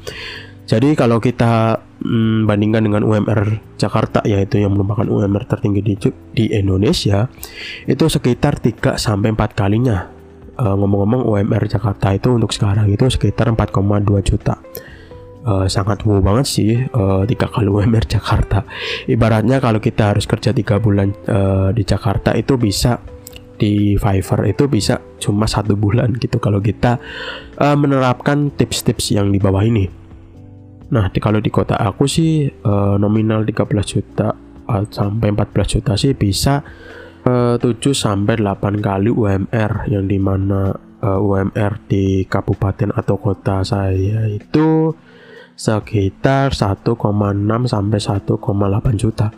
Jadi 0.63 0.95
kalau 0.95 1.19
kita 1.19 1.83
hmm, 1.99 2.47
bandingkan 2.47 2.87
dengan 2.87 3.03
UMR 3.03 3.59
Jakarta 3.75 4.23
yaitu 4.23 4.63
yang 4.63 4.71
merupakan 4.75 5.03
UMR 5.03 5.43
tertinggi 5.43 5.81
di, 5.83 5.95
di 6.31 6.45
Indonesia 6.55 7.27
itu 7.83 8.05
sekitar 8.07 8.63
3 8.63 8.95
sampai 8.95 9.35
4 9.35 9.59
kalinya. 9.59 10.07
Uh, 10.53 10.77
ngomong-ngomong 10.77 11.25
UMR 11.25 11.65
Jakarta 11.65 12.13
itu 12.13 12.29
untuk 12.29 12.53
sekarang 12.53 12.85
itu 12.85 13.09
sekitar 13.09 13.49
4,2 13.49 14.21
juta. 14.21 14.61
Uh, 15.43 15.67
sangat 15.67 16.07
wow 16.07 16.23
banget 16.23 16.47
sih 16.47 16.71
uh, 16.95 17.27
tiga 17.27 17.51
kali 17.51 17.67
UMR 17.67 18.05
Jakarta. 18.07 18.63
Ibaratnya 19.09 19.59
kalau 19.59 19.83
kita 19.83 20.15
harus 20.15 20.23
kerja 20.23 20.55
tiga 20.55 20.79
bulan 20.79 21.11
uh, 21.27 21.73
di 21.75 21.83
Jakarta 21.83 22.31
itu 22.37 22.55
bisa 22.55 23.01
di 23.57 23.95
Fiverr 23.97 24.49
itu 24.49 24.67
bisa 24.69 25.01
cuma 25.19 25.49
satu 25.49 25.77
bulan 25.77 26.15
gitu 26.17 26.37
kalau 26.39 26.59
kita 26.59 27.01
uh, 27.59 27.75
menerapkan 27.75 28.53
tips-tips 28.53 29.11
yang 29.11 29.33
di 29.33 29.41
bawah 29.41 29.65
ini. 29.65 30.02
Nah, 30.93 31.09
di, 31.09 31.17
kalau 31.17 31.41
di 31.41 31.49
kota 31.49 31.73
aku 31.73 32.05
sih 32.05 32.45
uh, 32.45 33.01
nominal 33.01 33.41
13 33.41 33.65
juta 33.81 34.29
uh, 34.69 34.85
sampai 34.85 35.33
14 35.33 35.73
juta 35.73 35.97
sih 35.97 36.13
bisa 36.13 36.61
uh, 37.25 37.57
7 37.57 37.81
sampai 37.97 38.37
8 38.37 38.77
kali 38.77 39.09
UMR 39.09 39.89
yang 39.89 40.05
di 40.05 40.21
mana 40.21 40.69
uh, 41.01 41.17
UMR 41.17 41.89
di 41.89 42.29
kabupaten 42.29 42.93
atau 42.93 43.17
kota 43.17 43.65
saya 43.65 44.29
itu 44.29 44.93
sekitar 45.57 46.53
1,6 46.53 46.93
sampai 47.65 47.99
1,8 47.99 49.01
juta 49.01 49.33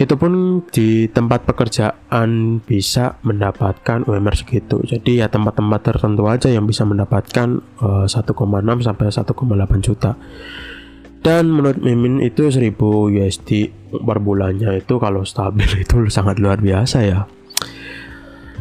itu 0.00 0.16
pun 0.16 0.64
di 0.72 1.12
tempat 1.12 1.44
pekerjaan 1.44 2.56
bisa 2.64 3.20
mendapatkan 3.20 4.08
UMR 4.08 4.32
segitu. 4.32 4.80
Jadi 4.80 5.20
ya 5.20 5.28
tempat-tempat 5.28 5.80
tertentu 5.84 6.24
aja 6.24 6.48
yang 6.48 6.64
bisa 6.64 6.88
mendapatkan 6.88 7.60
uh, 7.84 8.08
eh, 8.08 8.08
1,6 8.08 8.80
sampai 8.80 9.06
1,8 9.12 9.84
juta. 9.84 10.16
Dan 11.20 11.52
menurut 11.52 11.84
Mimin 11.84 12.24
itu 12.24 12.48
1000 12.48 12.80
USD 13.12 13.76
per 13.92 14.18
bulannya 14.24 14.80
itu 14.80 14.96
kalau 14.96 15.20
stabil 15.20 15.68
itu 15.84 16.08
sangat 16.08 16.40
luar 16.40 16.64
biasa 16.64 17.04
ya. 17.04 17.28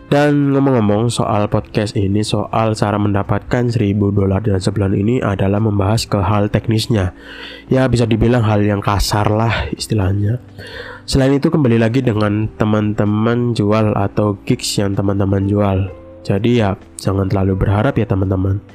Dan 0.09 0.57
ngomong-ngomong 0.57 1.13
soal 1.13 1.45
podcast 1.53 1.93
ini, 1.93 2.25
soal 2.25 2.73
cara 2.73 2.97
mendapatkan 2.97 3.69
1000 3.69 3.93
dolar 4.09 4.41
dalam 4.41 4.57
sebulan 4.57 4.97
ini 4.97 5.21
adalah 5.21 5.61
membahas 5.61 6.09
ke 6.09 6.17
hal 6.17 6.49
teknisnya. 6.49 7.13
Ya 7.69 7.85
bisa 7.85 8.09
dibilang 8.09 8.41
hal 8.41 8.65
yang 8.65 8.81
kasar 8.81 9.29
lah 9.29 9.69
istilahnya. 9.69 10.41
Selain 11.05 11.37
itu 11.37 11.53
kembali 11.53 11.77
lagi 11.77 12.01
dengan 12.01 12.49
teman-teman 12.57 13.53
jual 13.53 13.93
atau 13.93 14.33
gigs 14.49 14.81
yang 14.81 14.97
teman-teman 14.97 15.45
jual. 15.45 15.93
Jadi 16.25 16.57
ya 16.57 16.73
jangan 16.97 17.29
terlalu 17.29 17.61
berharap 17.61 17.93
ya 17.93 18.09
teman-teman. 18.09 18.65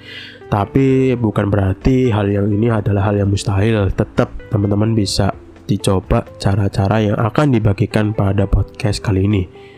Tapi 0.47 1.19
bukan 1.19 1.50
berarti 1.50 2.14
hal 2.14 2.31
yang 2.31 2.47
ini 2.47 2.71
adalah 2.71 3.11
hal 3.11 3.19
yang 3.19 3.26
mustahil. 3.26 3.91
Tetap 3.91 4.31
teman-teman 4.55 4.95
bisa 4.95 5.35
dicoba 5.67 6.31
cara-cara 6.38 7.03
yang 7.03 7.19
akan 7.19 7.59
dibagikan 7.59 8.14
pada 8.14 8.47
podcast 8.47 9.03
kali 9.03 9.26
ini. 9.26 9.74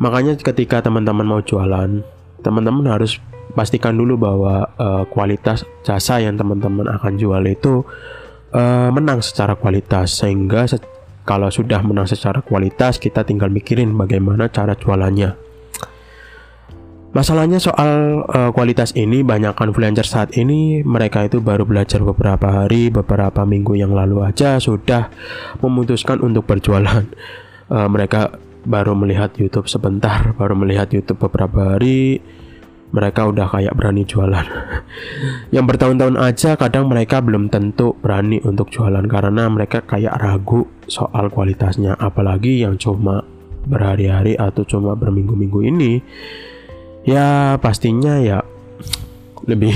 Makanya 0.00 0.32
ketika 0.40 0.80
teman-teman 0.80 1.28
mau 1.28 1.44
jualan, 1.44 2.00
teman-teman 2.40 2.88
harus 2.88 3.20
pastikan 3.52 3.92
dulu 3.92 4.16
bahwa 4.16 4.64
uh, 4.80 5.04
kualitas 5.12 5.68
jasa 5.84 6.24
yang 6.24 6.40
teman-teman 6.40 6.88
akan 6.88 7.20
jual 7.20 7.44
itu 7.44 7.84
uh, 8.56 8.88
menang 8.88 9.20
secara 9.20 9.58
kualitas 9.58 10.16
sehingga 10.16 10.64
kalau 11.28 11.52
sudah 11.52 11.84
menang 11.84 12.08
secara 12.08 12.40
kualitas, 12.40 12.96
kita 12.96 13.22
tinggal 13.28 13.52
mikirin 13.52 13.92
bagaimana 13.94 14.48
cara 14.48 14.72
jualannya. 14.74 15.36
Masalahnya 17.10 17.58
soal 17.58 18.22
uh, 18.24 18.50
kualitas 18.54 18.94
ini, 18.94 19.26
banyak 19.26 19.52
influencer 19.52 20.06
saat 20.06 20.30
ini 20.38 20.86
mereka 20.86 21.26
itu 21.26 21.42
baru 21.42 21.66
belajar 21.66 22.00
beberapa 22.06 22.48
hari, 22.48 22.88
beberapa 22.88 23.42
minggu 23.42 23.74
yang 23.74 23.90
lalu 23.90 24.22
aja 24.22 24.62
sudah 24.62 25.10
memutuskan 25.58 26.22
untuk 26.22 26.46
berjualan. 26.46 27.04
Uh, 27.66 27.86
mereka 27.90 28.38
baru 28.64 28.92
melihat 28.96 29.32
YouTube 29.36 29.66
sebentar, 29.70 30.32
baru 30.36 30.56
melihat 30.58 30.92
YouTube 30.92 31.28
beberapa 31.28 31.76
hari, 31.76 32.20
mereka 32.90 33.30
udah 33.30 33.46
kayak 33.46 33.74
berani 33.78 34.02
jualan. 34.02 34.46
yang 35.54 35.64
bertahun-tahun 35.66 36.18
aja 36.18 36.58
kadang 36.58 36.90
mereka 36.90 37.22
belum 37.22 37.48
tentu 37.48 37.94
berani 37.98 38.42
untuk 38.42 38.68
jualan 38.68 39.06
karena 39.06 39.46
mereka 39.46 39.82
kayak 39.86 40.18
ragu 40.18 40.66
soal 40.90 41.30
kualitasnya. 41.30 41.94
Apalagi 41.96 42.66
yang 42.66 42.76
cuma 42.76 43.22
berhari-hari 43.64 44.34
atau 44.34 44.66
cuma 44.66 44.98
berminggu-minggu 44.98 45.60
ini, 45.62 45.92
ya 47.06 47.56
pastinya 47.62 48.18
ya 48.18 48.42
lebih 49.50 49.74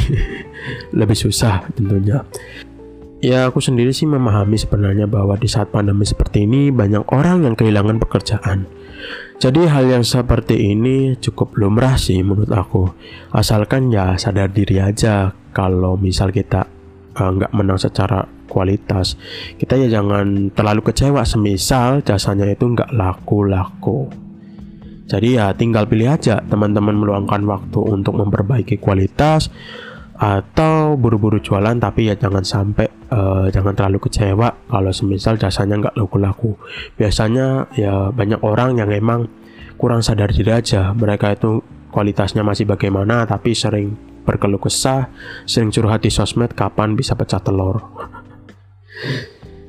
lebih 0.98 1.16
susah 1.16 1.64
tentunya. 1.72 2.26
Ya 3.24 3.48
aku 3.48 3.64
sendiri 3.64 3.96
sih 3.96 4.04
memahami 4.04 4.60
sebenarnya 4.60 5.08
bahwa 5.08 5.40
di 5.40 5.48
saat 5.48 5.72
pandemi 5.72 6.04
seperti 6.04 6.44
ini 6.44 6.68
banyak 6.68 7.08
orang 7.08 7.48
yang 7.48 7.56
kehilangan 7.56 7.96
pekerjaan 7.96 8.68
jadi 9.42 9.66
hal 9.66 9.90
yang 9.90 10.04
seperti 10.06 10.72
ini 10.72 11.18
cukup 11.18 11.58
lumrah 11.58 11.98
sih 11.98 12.22
menurut 12.22 12.50
aku. 12.54 12.86
Asalkan 13.34 13.90
ya 13.90 14.14
sadar 14.14 14.48
diri 14.54 14.78
aja 14.78 15.34
kalau 15.50 15.98
misal 15.98 16.30
kita 16.30 16.64
uh, 17.18 17.30
nggak 17.34 17.50
menang 17.50 17.76
secara 17.76 18.24
kualitas, 18.46 19.18
kita 19.58 19.74
ya 19.74 20.00
jangan 20.00 20.54
terlalu 20.54 20.86
kecewa 20.86 21.26
semisal 21.26 22.00
jasanya 22.06 22.46
itu 22.46 22.62
nggak 22.72 22.94
laku-laku. 22.94 24.06
Jadi 25.04 25.36
ya 25.36 25.52
tinggal 25.52 25.84
pilih 25.84 26.14
aja 26.14 26.40
teman-teman 26.40 26.96
meluangkan 26.96 27.44
waktu 27.44 27.80
untuk 27.84 28.16
memperbaiki 28.16 28.80
kualitas 28.80 29.52
atau 30.14 30.94
buru-buru 30.94 31.42
jualan 31.42 31.74
tapi 31.82 32.06
ya 32.06 32.14
jangan 32.14 32.46
sampai 32.46 32.86
uh, 33.10 33.50
jangan 33.50 33.74
terlalu 33.74 33.98
kecewa 34.06 34.70
kalau 34.70 34.92
semisal 34.94 35.34
jasanya 35.34 35.78
nggak 35.82 35.96
laku-laku. 35.98 36.54
Biasanya 36.94 37.66
ya 37.74 38.14
banyak 38.14 38.38
orang 38.46 38.78
yang 38.78 38.94
emang 38.94 39.26
kurang 39.74 40.06
sadar 40.06 40.30
diri 40.30 40.54
aja 40.54 40.94
mereka 40.94 41.34
itu 41.34 41.58
kualitasnya 41.90 42.46
masih 42.46 42.66
bagaimana 42.66 43.26
tapi 43.26 43.58
sering 43.58 43.98
berkeluh 44.22 44.62
kesah 44.62 45.10
sering 45.44 45.74
curhat 45.74 46.06
di 46.06 46.10
sosmed 46.14 46.54
kapan 46.54 46.94
bisa 46.94 47.18
pecah 47.18 47.42
telur. 47.42 47.82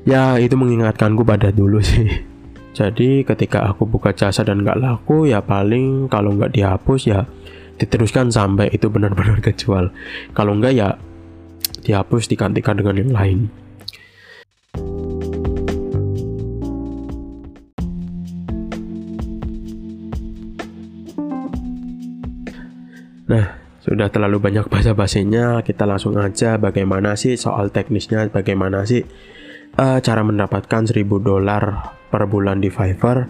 Ya 0.06 0.38
itu 0.38 0.54
mengingatkanku 0.54 1.26
pada 1.26 1.50
dulu 1.50 1.82
sih. 1.82 2.06
Jadi 2.76 3.24
ketika 3.24 3.66
aku 3.66 3.88
buka 3.88 4.12
jasa 4.12 4.44
dan 4.44 4.62
nggak 4.62 4.78
laku 4.78 5.26
ya 5.26 5.42
paling 5.42 6.06
kalau 6.12 6.36
nggak 6.36 6.52
dihapus 6.54 7.02
ya 7.08 7.24
diteruskan 7.76 8.32
sampai 8.32 8.72
itu 8.72 8.88
benar-benar 8.88 9.40
kejual. 9.46 9.92
Kalau 10.32 10.52
enggak 10.56 10.74
ya 10.76 10.88
dihapus 11.84 12.26
digantikan 12.26 12.76
dengan 12.76 12.96
yang 12.98 13.12
lain. 13.14 13.38
Nah, 23.26 23.58
sudah 23.82 24.06
terlalu 24.06 24.38
banyak 24.38 24.70
bahasa 24.70 24.94
basinya, 24.94 25.58
kita 25.66 25.82
langsung 25.82 26.14
aja 26.14 26.62
bagaimana 26.62 27.18
sih 27.18 27.34
soal 27.34 27.74
teknisnya, 27.74 28.30
bagaimana 28.30 28.86
sih 28.86 29.02
uh, 29.78 29.98
cara 29.98 30.22
mendapatkan 30.22 30.86
1000 30.86 31.02
dolar 31.22 31.94
per 32.06 32.22
bulan 32.30 32.62
di 32.62 32.70
Fiverr 32.70 33.26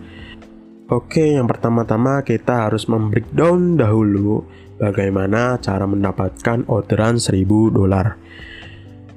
Oke, 0.86 1.34
yang 1.34 1.50
pertama-tama 1.50 2.22
kita 2.22 2.70
harus 2.70 2.86
membreakdown 2.86 3.74
dahulu 3.74 4.46
bagaimana 4.78 5.58
cara 5.58 5.82
mendapatkan 5.82 6.62
orderan 6.70 7.18
1000 7.18 7.74
dolar. 7.74 8.14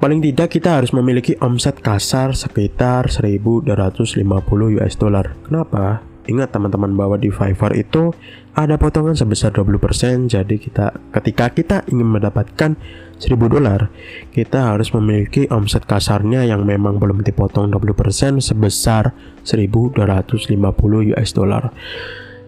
Paling 0.02 0.18
tidak 0.18 0.50
kita 0.50 0.82
harus 0.82 0.90
memiliki 0.98 1.38
omset 1.38 1.78
kasar 1.78 2.34
sekitar 2.34 3.14
1250 3.14 4.82
US 4.82 4.98
dollar. 4.98 5.38
Kenapa? 5.46 6.02
Ingat 6.26 6.50
teman-teman 6.50 6.98
bahwa 6.98 7.22
di 7.22 7.30
Fiverr 7.30 7.78
itu 7.78 8.18
ada 8.60 8.76
potongan 8.76 9.16
sebesar 9.16 9.56
20% 9.56 10.28
jadi 10.28 10.56
kita 10.60 11.16
ketika 11.16 11.46
kita 11.56 11.78
ingin 11.88 12.20
mendapatkan 12.20 12.76
1000 13.20 13.36
dolar 13.48 13.88
kita 14.36 14.76
harus 14.76 14.92
memiliki 14.96 15.48
omset 15.48 15.88
kasarnya 15.88 16.44
yang 16.44 16.68
memang 16.68 17.00
belum 17.00 17.24
dipotong 17.24 17.72
20% 17.72 18.44
sebesar 18.44 19.16
1250 19.44 21.14
US 21.16 21.30
dollar. 21.36 21.72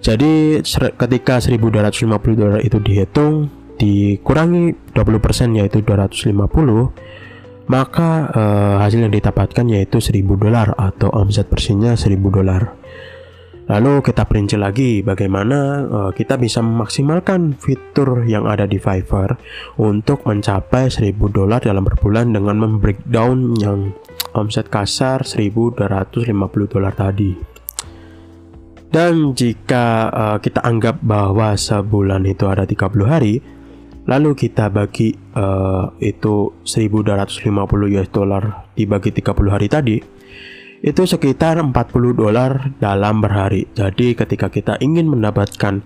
Jadi 0.01 0.63
ketika 0.97 1.37
1250 1.37 2.41
dolar 2.41 2.59
itu 2.65 2.81
dihitung 2.81 3.51
dikurangi 3.77 4.93
20% 4.93 5.57
yaitu 5.61 5.81
250 5.81 6.33
maka 7.69 8.27
uh, 8.33 8.75
hasil 8.83 8.99
yang 8.99 9.13
didapatkan 9.13 9.63
yaitu 9.69 10.01
1000 10.03 10.25
dolar 10.27 10.73
atau 10.75 11.07
omset 11.13 11.47
bersihnya 11.47 11.95
1000 11.95 12.17
dolar. 12.17 12.80
Lalu 13.69 14.01
kita 14.01 14.25
perinci 14.25 14.57
lagi 14.57 15.05
bagaimana 15.05 15.59
uh, 15.85 16.11
kita 16.11 16.35
bisa 16.41 16.65
memaksimalkan 16.65 17.53
fitur 17.61 18.25
yang 18.25 18.49
ada 18.49 18.65
di 18.65 18.81
Fiverr 18.81 19.37
untuk 19.77 20.25
mencapai 20.25 20.89
1000 20.89 21.13
dolar 21.29 21.61
dalam 21.61 21.85
berbulan 21.85 22.33
dengan 22.33 22.57
membreakdown 22.57 23.53
yang 23.61 23.93
omset 24.33 24.67
kasar 24.71 25.21
1250 25.21 26.73
dolar 26.73 26.93
tadi. 26.97 27.31
Dan 28.91 29.31
jika 29.31 29.85
uh, 30.11 30.37
kita 30.43 30.59
anggap 30.67 30.99
bahwa 30.99 31.55
sebulan 31.55 32.27
itu 32.27 32.43
ada 32.49 32.67
30 32.67 32.91
hari, 33.07 33.39
lalu 34.03 34.35
kita 34.35 34.67
bagi 34.67 35.15
uh, 35.37 35.95
itu 36.03 36.59
1250 36.67 37.95
US 37.95 38.09
dollar 38.11 38.67
dibagi 38.75 39.15
30 39.15 39.53
hari 39.53 39.67
tadi, 39.71 39.95
itu 40.81 41.05
sekitar 41.05 41.61
40 41.61 41.71
dolar 42.17 42.73
dalam 42.81 43.21
berhari. 43.21 43.69
Jadi 43.77 44.17
ketika 44.17 44.49
kita 44.49 44.81
ingin 44.81 45.05
mendapatkan 45.05 45.85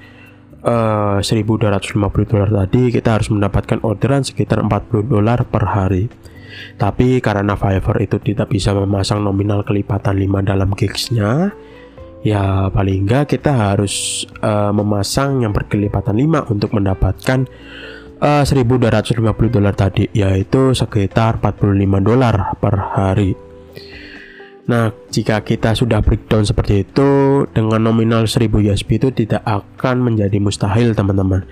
uh, 0.64 1.20
1250 1.20 2.32
dolar 2.32 2.50
tadi, 2.64 2.96
kita 2.96 3.20
harus 3.20 3.28
mendapatkan 3.28 3.84
orderan 3.84 4.24
sekitar 4.24 4.64
40 4.64 5.12
dolar 5.12 5.44
per 5.44 5.64
hari. 5.68 6.08
Tapi 6.80 7.20
karena 7.20 7.60
Fiverr 7.60 8.08
itu 8.08 8.16
tidak 8.24 8.48
bisa 8.48 8.72
memasang 8.72 9.20
nominal 9.20 9.68
kelipatan 9.68 10.16
5 10.16 10.40
dalam 10.48 10.72
gigsnya, 10.72 11.52
ya 12.24 12.72
paling 12.72 13.04
enggak 13.04 13.36
kita 13.36 13.52
harus 13.52 14.24
uh, 14.40 14.72
memasang 14.72 15.44
yang 15.44 15.52
berkelipatan 15.52 16.16
5 16.16 16.56
untuk 16.56 16.72
mendapatkan 16.72 17.44
uh, 18.24 18.48
1250 18.48 19.20
dolar 19.52 19.76
tadi 19.76 20.08
yaitu 20.16 20.72
sekitar 20.72 21.44
45 21.44 21.76
dolar 22.00 22.56
per 22.64 22.76
hari 22.96 23.45
Nah, 24.66 24.90
jika 25.14 25.46
kita 25.46 25.78
sudah 25.78 26.02
breakdown 26.02 26.42
seperti 26.42 26.82
itu 26.82 27.10
dengan 27.54 27.86
nominal 27.86 28.26
1000 28.26 28.50
USD 28.50 28.98
itu 28.98 29.10
tidak 29.14 29.46
akan 29.46 30.02
menjadi 30.02 30.42
mustahil, 30.42 30.98
teman-teman. 30.98 31.46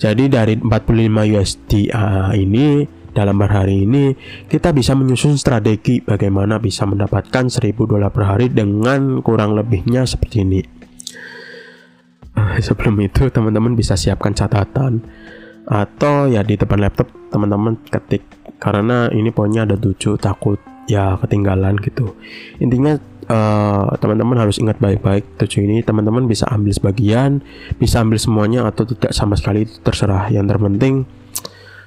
Jadi 0.00 0.28
dari 0.28 0.56
45 0.56 1.32
USD 1.36 1.92
uh, 1.92 2.32
ini 2.32 2.84
dalam 3.16 3.40
berhari 3.40 3.88
ini 3.88 4.12
kita 4.44 4.76
bisa 4.76 4.92
menyusun 4.92 5.40
strategi 5.40 6.04
bagaimana 6.04 6.60
bisa 6.60 6.84
mendapatkan 6.84 7.48
1000 7.48 7.72
dolar 7.72 8.12
per 8.12 8.28
hari 8.28 8.52
dengan 8.52 9.24
kurang 9.24 9.56
lebihnya 9.56 10.04
seperti 10.04 10.44
ini. 10.44 10.60
Sebelum 12.36 13.00
itu 13.00 13.32
teman-teman 13.32 13.72
bisa 13.72 13.96
siapkan 13.96 14.36
catatan 14.36 15.00
atau 15.64 16.28
ya 16.28 16.44
di 16.44 16.60
depan 16.60 16.80
laptop 16.80 17.08
teman-teman 17.32 17.80
ketik 17.88 18.22
karena 18.60 19.08
ini 19.12 19.32
poinnya 19.32 19.64
ada 19.64 19.76
tujuh 19.80 20.20
takut 20.20 20.60
ya 20.86 21.18
ketinggalan 21.20 21.78
gitu. 21.82 22.14
Intinya 22.62 22.98
uh, 23.30 23.90
teman-teman 23.98 24.38
harus 24.38 24.58
ingat 24.58 24.78
baik-baik 24.78 25.38
tujuh 25.38 25.66
ini. 25.66 25.82
Teman-teman 25.82 26.26
bisa 26.26 26.46
ambil 26.50 26.72
sebagian 26.74 27.42
bisa 27.78 28.02
ambil 28.02 28.18
semuanya 28.18 28.66
atau 28.66 28.86
tidak 28.86 29.14
sama 29.14 29.38
sekali 29.38 29.66
itu 29.66 29.78
terserah. 29.82 30.30
Yang 30.30 30.56
terpenting 30.56 30.94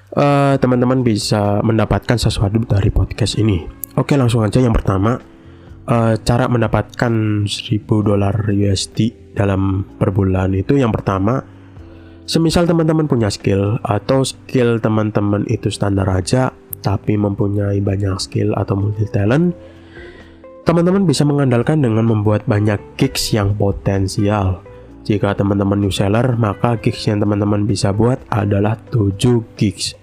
eh, 0.09 0.55
teman-teman 0.57 1.05
bisa 1.05 1.61
mendapatkan 1.61 2.17
sesuatu 2.17 2.59
dari 2.65 2.89
podcast 2.89 3.37
ini. 3.37 3.63
Oke, 3.95 4.17
langsung 4.17 4.41
aja. 4.41 4.57
Yang 4.61 4.81
pertama, 4.81 5.19
uh, 5.89 6.13
cara 6.21 6.45
mendapatkan 6.45 7.13
1000 7.45 8.05
dolar 8.05 8.35
USD 8.47 9.33
dalam 9.33 9.83
per 9.97 10.13
bulan 10.13 10.53
itu 10.53 10.77
yang 10.77 10.93
pertama, 10.93 11.41
semisal 12.29 12.69
teman-teman 12.69 13.09
punya 13.09 13.33
skill 13.33 13.81
atau 13.81 14.21
skill 14.21 14.77
teman-teman 14.79 15.43
itu 15.49 15.73
standar 15.73 16.05
aja, 16.07 16.53
tapi 16.79 17.15
mempunyai 17.15 17.83
banyak 17.83 18.17
skill 18.19 18.55
atau 18.55 18.75
multi 18.79 19.05
talent, 19.11 19.55
teman-teman 20.63 21.03
bisa 21.07 21.25
mengandalkan 21.25 21.81
dengan 21.81 22.05
membuat 22.07 22.45
banyak 22.45 22.79
gigs 22.99 23.31
yang 23.33 23.55
potensial. 23.55 24.63
Jika 25.07 25.33
teman-teman 25.33 25.79
new 25.79 25.89
seller, 25.89 26.37
maka 26.37 26.77
gigs 26.77 27.07
yang 27.09 27.17
teman-teman 27.23 27.65
bisa 27.65 27.89
buat 27.89 28.21
adalah 28.29 28.77
7 28.93 29.41
gigs. 29.57 29.97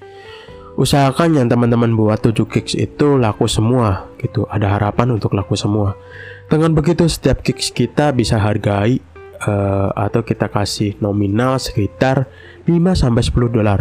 Usahakan 0.77 1.41
yang 1.41 1.47
teman-teman 1.49 1.95
buat 1.95 2.21
7 2.21 2.37
gigs 2.51 2.75
itu 2.75 3.17
laku 3.17 3.47
semua 3.47 4.11
gitu. 4.19 4.45
Ada 4.51 4.77
harapan 4.77 5.15
untuk 5.15 5.33
laku 5.33 5.55
semua. 5.55 5.97
Dengan 6.51 6.75
begitu 6.75 7.07
setiap 7.07 7.41
gigs 7.47 7.71
kita 7.71 8.11
bisa 8.13 8.37
hargai 8.37 9.01
uh, 9.47 9.95
atau 9.95 10.27
kita 10.27 10.51
kasih 10.51 10.99
nominal 10.99 11.63
sekitar 11.63 12.27
5 12.67 12.75
sampai 12.93 13.23
10 13.23 13.57
dolar. 13.57 13.81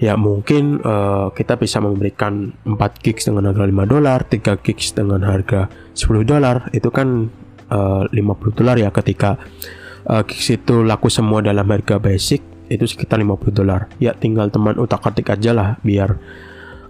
Ya 0.00 0.16
mungkin 0.16 0.80
uh, 0.80 1.28
kita 1.36 1.60
bisa 1.60 1.76
memberikan 1.76 2.56
4 2.64 3.04
gigs 3.04 3.28
dengan 3.28 3.52
harga 3.52 3.68
5 3.68 3.84
dolar, 3.84 4.24
3 4.24 4.64
gigs 4.64 4.96
dengan 4.96 5.20
harga 5.28 5.68
10 5.92 6.24
dolar. 6.24 6.72
Itu 6.72 6.88
kan 6.88 7.28
uh, 7.68 8.08
50 8.08 8.58
dolar 8.58 8.80
ya 8.80 8.88
ketika 8.90 9.36
uh, 10.08 10.22
gigs 10.24 10.56
itu 10.56 10.80
laku 10.80 11.12
semua 11.12 11.44
dalam 11.44 11.68
harga 11.68 12.00
basic 12.00 12.40
itu 12.70 12.86
sekitar 12.86 13.18
50 13.18 13.50
dolar 13.50 13.90
ya 13.98 14.14
tinggal 14.14 14.48
teman 14.48 14.78
utak 14.78 15.02
atik 15.02 15.34
aja 15.34 15.50
lah 15.50 15.68
biar 15.82 16.16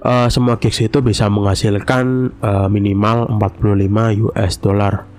uh, 0.04 0.28
semua 0.28 0.60
gigs 0.60 0.78
itu 0.84 1.00
bisa 1.00 1.26
menghasilkan 1.32 2.36
uh, 2.44 2.68
minimal 2.68 3.26
45 3.40 4.28
US 4.30 4.52
dollar 4.60 5.09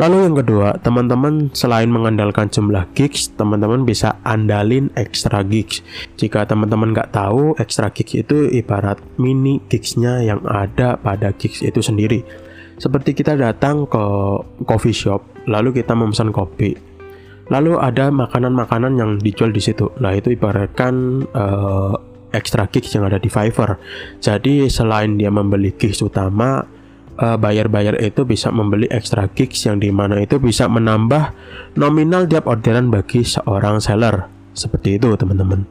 Lalu 0.00 0.16
yang 0.24 0.36
kedua, 0.40 0.80
teman-teman 0.80 1.52
selain 1.52 1.92
mengandalkan 1.92 2.48
jumlah 2.48 2.88
gigs, 2.96 3.30
teman-teman 3.36 3.84
bisa 3.84 4.16
andalin 4.24 4.88
extra 4.96 5.44
gigs. 5.44 5.84
Jika 6.16 6.48
teman-teman 6.48 6.96
nggak 6.96 7.12
tahu, 7.12 7.52
extra 7.60 7.92
gigs 7.92 8.16
itu 8.16 8.48
ibarat 8.48 8.96
mini 9.20 9.60
gigsnya 9.68 10.24
yang 10.24 10.40
ada 10.48 10.96
pada 10.96 11.36
gigs 11.36 11.60
itu 11.60 11.84
sendiri. 11.84 12.24
Seperti 12.80 13.12
kita 13.12 13.36
datang 13.36 13.84
ke 13.84 14.04
coffee 14.64 14.96
shop, 14.96 15.20
lalu 15.44 15.84
kita 15.84 15.92
memesan 15.92 16.32
kopi. 16.32 16.72
Lalu 17.50 17.76
ada 17.76 18.08
makanan-makanan 18.08 18.96
yang 18.96 19.10
dijual 19.20 19.52
di 19.52 19.60
situ. 19.60 19.90
Nah, 20.00 20.16
itu 20.16 20.32
ibaratkan 20.32 21.26
uh, 21.34 21.92
extra 22.32 22.64
gigs 22.70 22.94
yang 22.94 23.04
ada 23.04 23.18
di 23.18 23.26
Fiverr. 23.26 23.76
Jadi 24.22 24.70
selain 24.70 25.18
dia 25.18 25.28
membeli 25.28 25.74
gigs 25.74 26.00
utama, 26.00 26.62
uh, 27.20 27.36
bayar-bayar 27.36 28.00
itu 28.00 28.24
bisa 28.24 28.48
membeli 28.48 28.88
extra 28.88 29.28
gigs 29.30 29.68
yang 29.68 29.78
di 29.78 29.92
mana 29.92 30.24
itu 30.24 30.40
bisa 30.40 30.66
menambah 30.66 31.36
nominal 31.76 32.24
tiap 32.26 32.48
orderan 32.48 32.88
bagi 32.88 33.22
seorang 33.22 33.78
seller. 33.78 34.26
Seperti 34.56 34.98
itu, 34.98 35.14
teman-teman. 35.14 35.68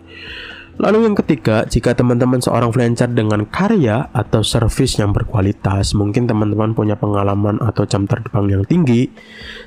Lalu 0.80 1.12
yang 1.12 1.16
ketiga, 1.20 1.68
jika 1.68 1.92
teman-teman 1.92 2.40
seorang 2.40 2.72
freelancer 2.72 3.12
dengan 3.12 3.44
karya 3.44 4.08
atau 4.16 4.40
service 4.40 4.96
yang 4.96 5.12
berkualitas, 5.12 5.92
mungkin 5.92 6.24
teman-teman 6.24 6.72
punya 6.72 6.96
pengalaman 6.96 7.60
atau 7.60 7.84
jam 7.84 8.08
terbang 8.08 8.48
yang 8.48 8.64
tinggi, 8.64 9.12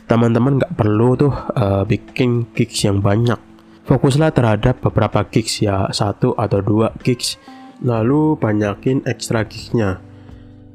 teman-teman 0.09 0.57
nggak 0.57 0.73
perlu 0.73 1.12
tuh 1.21 1.35
uh, 1.53 1.85
bikin 1.85 2.49
gigs 2.57 2.88
yang 2.88 3.05
banyak. 3.05 3.37
Fokuslah 3.85 4.33
terhadap 4.33 4.81
beberapa 4.81 5.29
gigs 5.29 5.61
ya, 5.61 5.92
satu 5.92 6.33
atau 6.33 6.64
dua 6.64 6.97
gigs, 7.05 7.37
lalu 7.85 8.40
banyakin 8.40 9.05
ekstra 9.05 9.45
gigsnya. 9.45 10.01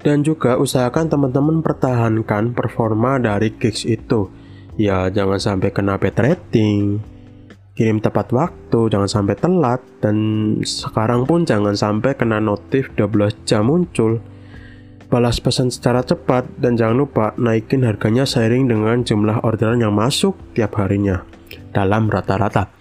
Dan 0.07 0.23
juga 0.23 0.55
usahakan 0.55 1.11
teman-teman 1.11 1.59
pertahankan 1.59 2.55
performa 2.55 3.19
dari 3.19 3.51
gigs 3.51 3.83
itu. 3.83 4.31
Ya, 4.79 5.11
jangan 5.11 5.35
sampai 5.35 5.75
kena 5.75 5.99
bad 5.99 6.15
rating, 6.15 7.03
kirim 7.75 7.99
tepat 7.99 8.31
waktu, 8.31 8.87
jangan 8.87 9.11
sampai 9.11 9.35
telat, 9.35 9.83
dan 9.99 10.15
sekarang 10.63 11.27
pun 11.27 11.43
jangan 11.43 11.75
sampai 11.75 12.15
kena 12.15 12.39
notif 12.39 12.87
12 12.95 13.35
jam 13.43 13.67
muncul. 13.67 14.23
Balas 15.11 15.43
pesan 15.43 15.75
secara 15.75 15.99
cepat 16.07 16.47
dan 16.55 16.79
jangan 16.79 17.03
lupa 17.03 17.35
naikin 17.35 17.83
harganya 17.83 18.23
seiring 18.23 18.71
dengan 18.71 19.03
jumlah 19.03 19.43
orderan 19.43 19.83
yang 19.83 19.91
masuk 19.91 20.39
tiap 20.55 20.79
harinya 20.79 21.27
dalam 21.75 22.07
rata-rata. 22.07 22.76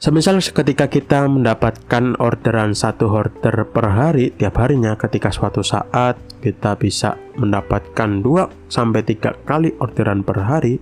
Semisal 0.00 0.40
ketika 0.40 0.88
kita 0.88 1.28
mendapatkan 1.28 2.16
orderan 2.24 2.72
satu 2.72 3.12
order 3.12 3.68
per 3.68 3.84
hari 3.84 4.32
tiap 4.32 4.56
harinya 4.56 4.96
ketika 4.96 5.28
suatu 5.28 5.60
saat 5.60 6.16
kita 6.40 6.72
bisa 6.80 7.20
mendapatkan 7.36 8.24
2 8.24 8.72
sampai 8.72 9.04
3 9.04 9.44
kali 9.44 9.76
orderan 9.76 10.24
per 10.24 10.40
hari, 10.48 10.80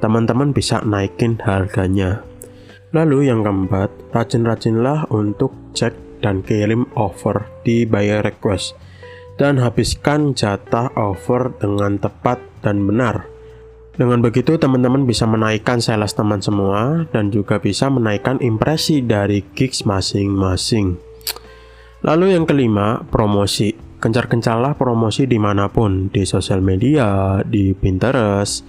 teman-teman 0.00 0.56
bisa 0.56 0.80
naikin 0.88 1.36
harganya. 1.44 2.24
Lalu 2.96 3.28
yang 3.28 3.44
keempat, 3.44 3.92
rajin-rajinlah 4.16 5.12
untuk 5.12 5.52
cek 5.76 6.24
dan 6.24 6.40
kirim 6.40 6.88
offer 6.96 7.44
di 7.60 7.84
buyer 7.84 8.24
request 8.24 8.72
dan 9.36 9.60
habiskan 9.60 10.32
jatah 10.32 10.88
offer 10.96 11.52
dengan 11.60 12.00
tepat 12.00 12.40
dan 12.64 12.88
benar. 12.88 13.35
Dengan 13.96 14.20
begitu 14.20 14.60
teman-teman 14.60 15.08
bisa 15.08 15.24
menaikkan 15.24 15.80
sales 15.80 16.12
teman 16.12 16.44
semua 16.44 17.08
dan 17.16 17.32
juga 17.32 17.56
bisa 17.56 17.88
menaikkan 17.88 18.36
impresi 18.44 19.00
dari 19.00 19.40
gigs 19.56 19.88
masing-masing. 19.88 21.00
Lalu 22.04 22.36
yang 22.36 22.44
kelima, 22.44 23.00
promosi. 23.08 23.72
Kencar-kencarlah 23.96 24.76
promosi 24.76 25.24
di 25.24 25.40
mana 25.40 25.72
pun, 25.72 26.12
di 26.12 26.28
sosial 26.28 26.60
media, 26.60 27.40
di 27.40 27.72
Pinterest, 27.72 28.60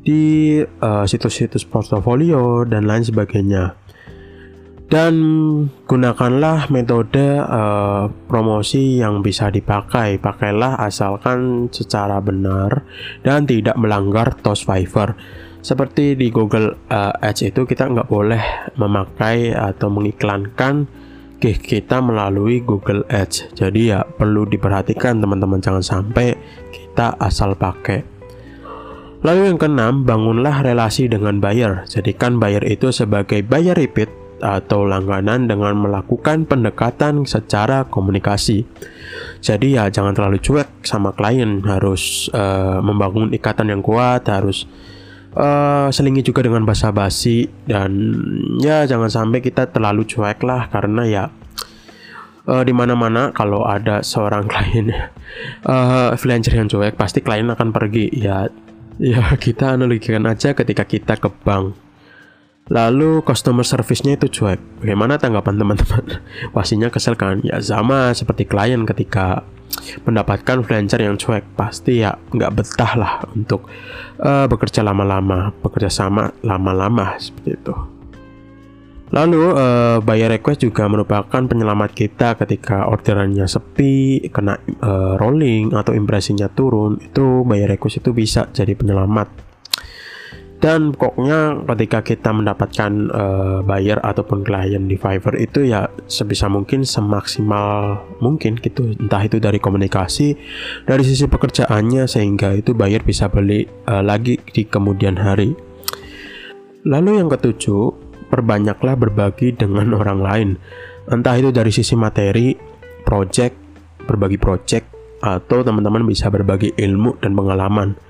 di 0.00 0.56
uh, 0.64 1.04
situs-situs 1.04 1.68
portofolio 1.68 2.64
dan 2.64 2.88
lain 2.88 3.04
sebagainya. 3.04 3.76
Dan 4.90 5.14
gunakanlah 5.86 6.66
metode 6.74 7.38
uh, 7.38 8.10
promosi 8.26 8.98
yang 8.98 9.22
bisa 9.22 9.46
dipakai. 9.46 10.18
Pakailah 10.18 10.82
asalkan 10.82 11.70
secara 11.70 12.18
benar 12.18 12.82
dan 13.22 13.46
tidak 13.46 13.78
melanggar 13.78 14.34
TOS 14.34 14.66
Fiverr. 14.66 15.14
Seperti 15.62 16.18
di 16.18 16.34
Google 16.34 16.74
uh, 16.90 17.14
Ads 17.22 17.54
itu 17.54 17.70
kita 17.70 17.86
nggak 17.86 18.10
boleh 18.10 18.74
memakai 18.82 19.54
atau 19.54 19.94
mengiklankan 19.94 20.90
gig 21.38 21.62
kita 21.62 22.02
melalui 22.02 22.58
Google 22.58 23.06
Ads. 23.06 23.54
Jadi 23.54 23.94
ya 23.94 24.02
perlu 24.02 24.42
diperhatikan 24.42 25.22
teman-teman 25.22 25.62
jangan 25.62 25.86
sampai 25.86 26.34
kita 26.74 27.14
asal 27.22 27.54
pakai. 27.54 28.02
Lalu 29.22 29.52
yang 29.52 29.60
keenam, 29.60 30.02
bangunlah 30.02 30.64
relasi 30.64 31.06
dengan 31.06 31.38
buyer. 31.38 31.84
Jadikan 31.86 32.40
buyer 32.40 32.64
itu 32.64 32.88
sebagai 32.88 33.44
buyer 33.44 33.76
repeat 33.76 34.19
atau 34.40 34.88
langganan 34.88 35.46
dengan 35.46 35.76
melakukan 35.76 36.48
pendekatan 36.48 37.28
secara 37.28 37.86
komunikasi. 37.86 38.64
Jadi 39.40 39.76
ya 39.76 39.88
jangan 39.88 40.12
terlalu 40.12 40.40
cuek 40.40 40.84
sama 40.84 41.12
klien, 41.16 41.64
harus 41.64 42.28
uh, 42.32 42.80
membangun 42.84 43.32
ikatan 43.32 43.72
yang 43.72 43.80
kuat, 43.80 44.28
harus 44.28 44.68
uh, 45.36 45.88
selingi 45.92 46.20
juga 46.24 46.44
dengan 46.44 46.64
basa-basi. 46.64 47.48
Dan 47.64 48.20
ya 48.60 48.84
jangan 48.84 49.08
sampai 49.08 49.40
kita 49.40 49.68
terlalu 49.72 50.04
cuek 50.04 50.44
lah 50.44 50.68
karena 50.68 51.02
ya 51.08 51.24
uh, 52.48 52.62
di 52.64 52.72
mana-mana 52.72 53.32
kalau 53.32 53.64
ada 53.64 54.04
seorang 54.04 54.48
klien 54.52 54.92
uh, 55.68 56.12
freelancer 56.16 56.56
yang 56.56 56.68
cuek 56.68 56.96
pasti 56.96 57.20
klien 57.24 57.48
akan 57.48 57.72
pergi. 57.72 58.12
Ya 58.12 58.48
ya 59.00 59.32
kita 59.40 59.80
analogikan 59.80 60.28
aja 60.28 60.52
ketika 60.52 60.84
kita 60.84 61.16
ke 61.16 61.32
bank 61.44 61.89
lalu 62.70 63.20
customer 63.26 63.66
service-nya 63.66 64.14
itu 64.14 64.40
cuek 64.40 64.80
bagaimana 64.80 65.18
tanggapan 65.18 65.58
teman-teman 65.58 66.22
pastinya 66.54 66.88
kesel 66.88 67.18
kan 67.18 67.42
ya 67.42 67.58
sama 67.58 68.14
seperti 68.14 68.46
klien 68.46 68.86
ketika 68.86 69.42
mendapatkan 70.06 70.62
freelancer 70.62 71.02
yang 71.02 71.18
cuek 71.18 71.42
pasti 71.58 72.06
ya 72.06 72.14
nggak 72.14 72.52
betah 72.54 72.92
lah 72.94 73.12
untuk 73.34 73.66
uh, 74.22 74.46
bekerja 74.46 74.86
lama-lama 74.86 75.50
bekerja 75.62 75.90
sama 75.90 76.30
lama-lama 76.46 77.18
seperti 77.18 77.58
itu 77.58 77.74
Lalu 79.10 79.42
uh, 79.42 79.98
buyer 79.98 80.30
request 80.30 80.62
juga 80.62 80.86
merupakan 80.86 81.42
penyelamat 81.42 81.90
kita 81.98 82.38
ketika 82.38 82.86
orderannya 82.86 83.42
sepi, 83.42 84.22
kena 84.30 84.54
uh, 84.86 85.18
rolling 85.18 85.74
atau 85.74 85.98
impresinya 85.98 86.46
turun. 86.46 87.02
Itu 87.02 87.42
buyer 87.42 87.74
request 87.74 88.06
itu 88.06 88.14
bisa 88.14 88.46
jadi 88.54 88.78
penyelamat. 88.78 89.49
Dan 90.60 90.92
pokoknya 90.92 91.64
ketika 91.72 92.04
kita 92.04 92.36
mendapatkan 92.36 92.92
uh, 93.08 93.58
buyer 93.64 93.96
ataupun 93.96 94.44
klien 94.44 94.84
di 94.84 95.00
Fiverr 95.00 95.40
itu 95.40 95.64
ya 95.64 95.88
sebisa 96.04 96.52
mungkin 96.52 96.84
semaksimal 96.84 98.04
mungkin 98.20 98.60
gitu. 98.60 98.92
Entah 99.00 99.24
itu 99.24 99.40
dari 99.40 99.56
komunikasi, 99.56 100.36
dari 100.84 101.00
sisi 101.00 101.24
pekerjaannya 101.24 102.04
sehingga 102.04 102.52
itu 102.52 102.76
buyer 102.76 103.00
bisa 103.00 103.32
beli 103.32 103.64
uh, 103.88 104.04
lagi 104.04 104.36
di 104.52 104.68
kemudian 104.68 105.16
hari. 105.16 105.56
Lalu 106.84 107.24
yang 107.24 107.32
ketujuh, 107.32 107.96
perbanyaklah 108.28 109.00
berbagi 109.00 109.56
dengan 109.56 109.92
orang 110.00 110.20
lain. 110.20 110.48
Entah 111.08 111.40
itu 111.40 111.48
dari 111.56 111.72
sisi 111.72 111.96
materi, 111.96 112.52
project, 113.08 113.56
berbagi 114.04 114.36
project, 114.36 114.86
atau 115.24 115.64
teman-teman 115.64 116.04
bisa 116.04 116.28
berbagi 116.28 116.76
ilmu 116.76 117.16
dan 117.20 117.32
pengalaman. 117.32 118.09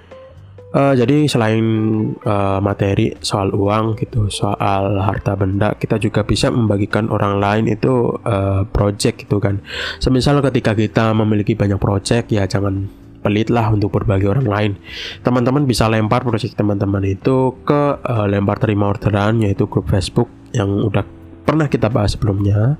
Uh, 0.70 0.94
jadi 0.94 1.26
selain 1.26 1.64
uh, 2.22 2.62
materi 2.62 3.10
soal 3.18 3.50
uang 3.50 3.98
gitu, 3.98 4.30
soal 4.30 5.02
harta 5.02 5.34
benda, 5.34 5.74
kita 5.74 5.98
juga 5.98 6.22
bisa 6.22 6.46
membagikan 6.46 7.10
orang 7.10 7.42
lain 7.42 7.64
itu 7.66 8.14
uh, 8.22 8.62
project 8.70 9.26
gitu 9.26 9.42
kan. 9.42 9.58
Semisal 9.98 10.38
ketika 10.46 10.78
kita 10.78 11.10
memiliki 11.10 11.58
banyak 11.58 11.82
project 11.82 12.30
ya 12.30 12.46
jangan 12.46 12.86
pelit 13.20 13.52
lah 13.52 13.68
untuk 13.74 13.92
berbagi 13.92 14.30
orang 14.30 14.46
lain. 14.46 14.72
Teman-teman 15.26 15.68
bisa 15.68 15.90
lempar 15.90 16.24
proyek 16.24 16.56
teman-teman 16.56 17.04
itu 17.04 17.52
ke 17.66 17.82
uh, 18.00 18.26
lempar 18.30 18.62
terima 18.62 18.88
orderan 18.88 19.44
yaitu 19.44 19.68
grup 19.68 19.90
Facebook 19.90 20.30
yang 20.56 20.70
udah 20.86 21.04
pernah 21.44 21.66
kita 21.66 21.90
bahas 21.90 22.14
sebelumnya 22.14 22.78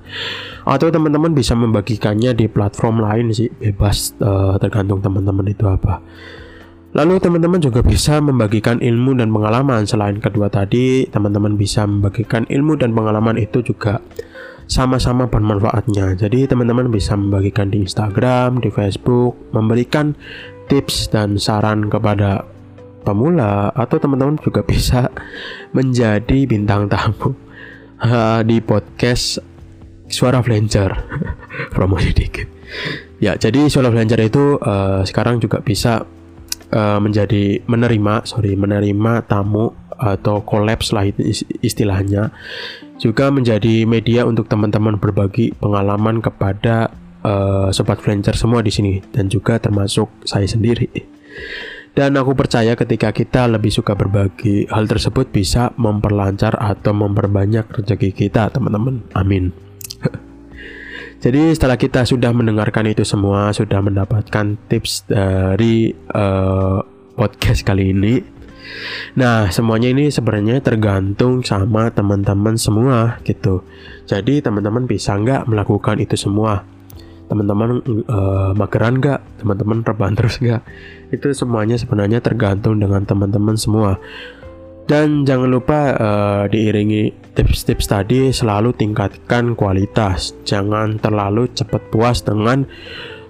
atau 0.62 0.94
teman-teman 0.94 1.34
bisa 1.34 1.58
membagikannya 1.58 2.38
di 2.38 2.46
platform 2.46 3.02
lain 3.02 3.34
sih 3.34 3.50
bebas 3.50 4.14
uh, 4.22 4.54
tergantung 4.62 5.02
teman-teman 5.02 5.50
itu 5.50 5.66
apa. 5.66 5.98
Lalu 6.90 7.22
teman-teman 7.22 7.62
juga 7.62 7.86
bisa 7.86 8.18
membagikan 8.18 8.82
ilmu 8.82 9.14
dan 9.14 9.30
pengalaman 9.30 9.86
selain 9.86 10.18
kedua 10.18 10.50
tadi 10.50 11.06
teman-teman 11.06 11.54
bisa 11.54 11.86
membagikan 11.86 12.50
ilmu 12.50 12.74
dan 12.74 12.90
pengalaman 12.90 13.38
itu 13.38 13.62
juga 13.62 14.02
sama-sama 14.66 15.30
bermanfaatnya. 15.30 16.18
Jadi 16.18 16.50
teman-teman 16.50 16.90
bisa 16.90 17.14
membagikan 17.14 17.70
di 17.70 17.86
Instagram, 17.86 18.58
di 18.58 18.74
Facebook, 18.74 19.38
memberikan 19.54 20.18
tips 20.66 21.10
dan 21.10 21.38
saran 21.38 21.86
kepada 21.86 22.46
pemula 23.06 23.70
atau 23.74 23.98
teman-teman 23.98 24.38
juga 24.42 24.66
bisa 24.66 25.10
menjadi 25.76 26.46
bintang 26.46 26.90
tamu 26.90 27.34
di 28.46 28.58
podcast 28.58 29.38
Suara 30.10 30.42
Flancer. 30.42 30.90
Promosi 31.74 32.10
dikit. 32.10 32.50
Ya, 33.22 33.38
jadi 33.38 33.70
Suara 33.70 33.94
Flancer 33.94 34.18
itu 34.22 34.58
uh, 34.58 35.06
sekarang 35.06 35.38
juga 35.38 35.62
bisa 35.62 36.02
uh, 36.72 36.98
menjadi 36.98 37.62
menerima, 37.66 38.26
sorry, 38.26 38.54
menerima 38.58 39.26
tamu 39.26 39.70
atau 40.00 40.40
kolaps 40.40 40.96
lah 40.96 41.04
istilahnya 41.60 42.32
juga 42.96 43.28
menjadi 43.28 43.84
media 43.84 44.24
untuk 44.24 44.48
teman-teman 44.48 44.96
berbagi 44.96 45.52
pengalaman 45.56 46.24
kepada 46.24 46.88
uh, 47.24 47.68
sobat 47.72 48.00
freelancer 48.00 48.36
semua 48.36 48.64
di 48.64 48.72
sini 48.72 49.00
dan 49.12 49.28
juga 49.28 49.56
termasuk 49.60 50.08
saya 50.24 50.48
sendiri. 50.48 50.88
Dan 51.90 52.14
aku 52.14 52.38
percaya 52.38 52.78
ketika 52.78 53.10
kita 53.10 53.50
lebih 53.50 53.74
suka 53.74 53.98
berbagi, 53.98 54.70
hal 54.70 54.86
tersebut 54.86 55.34
bisa 55.34 55.74
memperlancar 55.74 56.54
atau 56.54 56.94
memperbanyak 56.94 57.66
rezeki 57.66 58.14
kita, 58.14 58.46
teman-teman. 58.54 59.02
Amin. 59.18 59.69
Jadi 61.20 61.52
setelah 61.52 61.76
kita 61.76 62.08
sudah 62.08 62.32
mendengarkan 62.32 62.88
itu 62.88 63.04
semua, 63.04 63.52
sudah 63.52 63.84
mendapatkan 63.84 64.56
tips 64.72 65.04
dari 65.04 65.92
uh, 66.16 66.80
podcast 67.12 67.60
kali 67.60 67.92
ini, 67.92 68.40
Nah, 69.18 69.50
semuanya 69.50 69.90
ini 69.90 70.08
sebenarnya 70.12 70.62
tergantung 70.62 71.42
sama 71.42 71.90
teman-teman 71.90 72.54
semua 72.54 73.18
gitu. 73.26 73.66
Jadi 74.06 74.42
teman-teman 74.42 74.86
bisa 74.86 75.16
nggak 75.16 75.50
melakukan 75.50 75.98
itu 75.98 76.14
semua? 76.14 76.62
Teman-teman 77.30 77.82
uh, 78.10 78.50
mageran 78.54 78.98
nggak? 78.98 79.42
Teman-teman 79.42 79.86
rebahan 79.86 80.14
terus 80.18 80.38
nggak? 80.38 80.62
Itu 81.14 81.30
semuanya 81.34 81.78
sebenarnya 81.78 82.18
tergantung 82.22 82.78
dengan 82.78 83.06
teman-teman 83.06 83.54
semua. 83.54 83.98
Dan 84.90 85.22
jangan 85.22 85.46
lupa 85.54 85.94
uh, 85.94 86.44
diiringi 86.50 87.30
tips-tips 87.38 87.86
tadi 87.86 88.34
selalu 88.34 88.74
tingkatkan 88.74 89.54
kualitas. 89.54 90.34
Jangan 90.42 90.98
terlalu 90.98 91.46
cepat 91.54 91.94
puas 91.94 92.26
dengan 92.26 92.66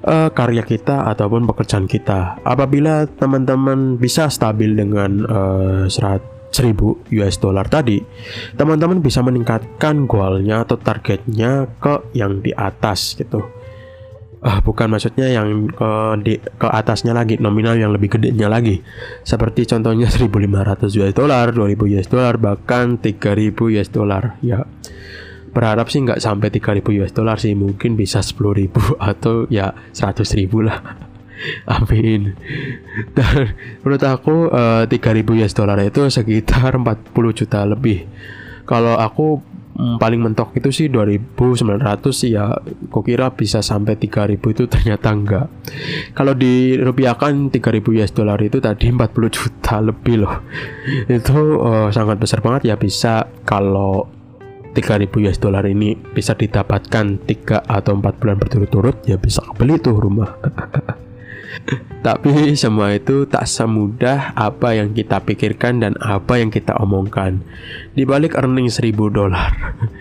uh, 0.09 0.33
karya 0.33 0.64
kita 0.64 1.05
ataupun 1.12 1.44
pekerjaan 1.44 1.85
kita. 1.85 2.40
Apabila 2.49 3.05
teman-teman 3.05 4.01
bisa 4.01 4.33
stabil 4.33 4.73
dengan 4.73 5.29
uh, 5.29 5.85
serat 5.85 6.25
1000 6.49 7.12
US 7.20 7.37
dollar 7.37 7.68
tadi, 7.68 8.01
teman-teman 8.57 9.05
bisa 9.05 9.20
meningkatkan 9.20 10.09
goalnya 10.09 10.64
atau 10.64 10.81
targetnya 10.81 11.68
ke 11.77 12.16
yang 12.16 12.40
di 12.40 12.57
atas 12.57 13.20
gitu. 13.20 13.60
Uh, 14.40 14.57
bukan 14.64 14.88
maksudnya 14.88 15.29
yang 15.29 15.68
ke 15.68 15.90
di 16.24 16.40
ke 16.40 16.64
atasnya 16.64 17.12
lagi 17.12 17.37
nominal 17.37 17.76
yang 17.76 17.92
lebih 17.92 18.16
gedenya 18.16 18.48
lagi. 18.48 18.81
Seperti 19.20 19.68
contohnya 19.68 20.09
1500 20.16 20.88
US 20.96 21.12
dollar 21.12 21.53
2000 21.53 21.94
US 22.00 22.09
dollar 22.09 22.40
bahkan 22.40 22.96
3000 22.96 23.53
US 23.53 23.88
dollar. 23.92 24.40
Ya 24.40 24.64
berharap 25.50 25.90
sih 25.90 26.00
nggak 26.00 26.22
sampai 26.22 26.48
3000 26.48 26.81
US 27.03 27.12
dollar 27.12 27.37
sih 27.37 27.53
mungkin 27.59 27.98
bisa 27.98 28.22
10.000 28.22 28.70
atau 29.12 29.44
ya 29.53 29.76
100.000 29.92 30.48
lah. 30.64 30.79
Amin. 31.76 32.37
Dan 33.16 33.57
menurut 33.85 34.03
aku 34.05 34.48
uh, 34.53 34.85
eh, 34.85 34.98
3000 35.00 35.40
US 35.40 35.53
dollar 35.57 35.79
itu 35.85 36.00
sekitar 36.09 36.76
40 36.81 37.12
juta 37.37 37.64
lebih. 37.64 38.09
Kalau 38.68 38.94
aku 38.96 39.42
paling 40.01 40.21
mentok 40.21 40.57
itu 40.57 40.69
sih 40.71 40.87
2900 40.88 42.12
sih 42.12 42.37
ya. 42.37 42.53
Kok 42.62 43.05
kira 43.05 43.33
bisa 43.33 43.64
sampai 43.64 43.97
3000 43.97 44.37
itu 44.37 44.62
ternyata 44.66 45.09
enggak. 45.12 45.47
Kalau 46.12 46.35
dirupiahkan 46.37 47.53
3000 47.53 47.97
US 48.01 48.12
dollar 48.12 48.38
itu 48.40 48.59
tadi 48.59 48.93
40 48.93 49.37
juta 49.37 49.75
lebih 49.81 50.16
loh. 50.27 50.37
Itu 51.21 51.62
uh, 51.62 51.88
sangat 51.95 52.19
besar 52.19 52.43
banget 52.43 52.71
ya 52.71 52.75
bisa 52.77 53.27
kalau 53.47 54.07
3000 54.75 55.27
US 55.27 55.38
dollar 55.43 55.66
ini 55.66 55.99
bisa 55.99 56.35
didapatkan 56.38 57.27
3 57.27 57.66
atau 57.66 57.93
4 57.99 58.21
bulan 58.23 58.37
berturut-turut 58.38 59.03
ya 59.07 59.19
bisa 59.19 59.43
beli 59.59 59.83
tuh 59.83 59.99
rumah 59.99 60.31
tapi 62.01 62.57
semua 62.57 62.97
itu 62.97 63.29
tak 63.29 63.45
semudah 63.45 64.33
apa 64.33 64.73
yang 64.73 64.97
kita 64.97 65.21
pikirkan 65.21 65.85
dan 65.85 65.93
apa 66.01 66.41
yang 66.41 66.49
kita 66.49 66.73
omongkan. 66.81 67.45
Di 67.93 68.09
balik 68.09 68.33
earning 68.39 68.73
1000 68.73 68.97
dolar, 69.13 69.53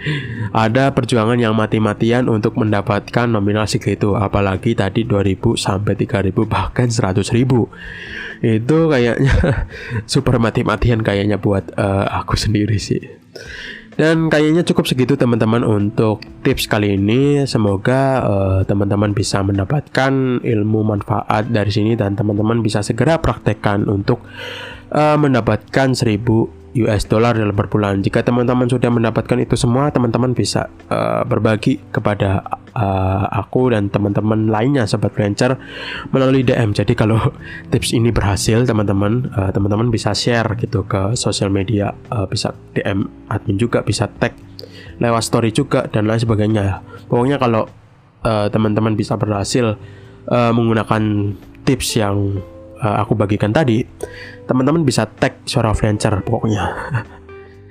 ada 0.56 0.96
perjuangan 0.96 1.36
yang 1.36 1.52
mati-matian 1.58 2.32
untuk 2.32 2.56
mendapatkan 2.56 3.28
nominal 3.28 3.68
segitu, 3.68 4.16
apalagi 4.16 4.80
tadi 4.80 5.04
2000 5.04 5.60
sampai 5.60 5.94
3000 6.00 6.32
bahkan 6.48 6.88
100.000. 6.88 7.20
Itu 8.40 8.78
kayaknya 8.88 9.36
super 10.14 10.40
mati-matian 10.40 11.04
kayaknya 11.04 11.36
buat 11.36 11.76
uh, 11.76 12.08
aku 12.24 12.40
sendiri 12.40 12.80
sih. 12.80 13.04
Dan 14.00 14.32
kayaknya 14.32 14.64
cukup 14.64 14.88
segitu 14.88 15.20
teman-teman 15.20 15.60
untuk 15.60 16.24
tips 16.48 16.72
kali 16.72 16.96
ini. 16.96 17.44
Semoga 17.44 18.24
uh, 18.24 18.60
teman-teman 18.64 19.12
bisa 19.12 19.44
mendapatkan 19.44 20.40
ilmu 20.40 20.88
manfaat 20.88 21.52
dari 21.52 21.68
sini 21.68 22.00
dan 22.00 22.16
teman-teman 22.16 22.64
bisa 22.64 22.80
segera 22.80 23.20
praktekkan 23.20 23.92
untuk 23.92 24.24
uh, 24.96 25.20
mendapatkan 25.20 25.92
1000 25.92 26.16
US 26.80 27.04
dollar 27.12 27.36
dalam 27.36 27.52
per 27.52 27.68
bulan. 27.68 28.00
Jika 28.00 28.24
teman-teman 28.24 28.72
sudah 28.72 28.88
mendapatkan 28.88 29.36
itu 29.36 29.60
semua, 29.60 29.92
teman-teman 29.92 30.32
bisa 30.32 30.72
uh, 30.88 31.28
berbagi 31.28 31.84
kepada 31.92 32.40
uh, 32.76 33.26
aku 33.32 33.74
dan 33.74 33.88
teman-teman 33.90 34.50
lainnya 34.50 34.86
sobat 34.86 35.14
freelancer 35.14 35.58
melalui 36.14 36.46
DM. 36.46 36.74
Jadi 36.74 36.94
kalau 36.94 37.20
tips 37.72 37.94
ini 37.94 38.10
berhasil, 38.10 38.66
teman-teman 38.66 39.30
uh, 39.34 39.52
teman-teman 39.54 39.90
bisa 39.90 40.12
share 40.14 40.58
gitu 40.60 40.86
ke 40.86 41.14
sosial 41.18 41.50
media, 41.54 41.94
uh, 42.14 42.26
bisa 42.30 42.54
DM 42.76 43.08
admin 43.30 43.58
juga, 43.58 43.82
bisa 43.86 44.10
tag 44.20 44.36
lewat 45.00 45.24
story 45.24 45.50
juga 45.56 45.88
dan 45.88 46.06
lain 46.06 46.20
sebagainya. 46.20 46.84
Pokoknya 47.08 47.40
kalau 47.40 47.66
uh, 48.24 48.48
teman-teman 48.52 48.94
bisa 48.94 49.16
berhasil 49.16 49.80
uh, 50.28 50.52
menggunakan 50.52 51.34
tips 51.64 52.00
yang 52.00 52.42
uh, 52.80 52.96
aku 53.00 53.16
bagikan 53.16 53.52
tadi, 53.52 53.84
teman-teman 54.48 54.84
bisa 54.84 55.08
tag 55.08 55.44
suara 55.48 55.72
freelancer 55.76 56.20
pokoknya. 56.24 56.66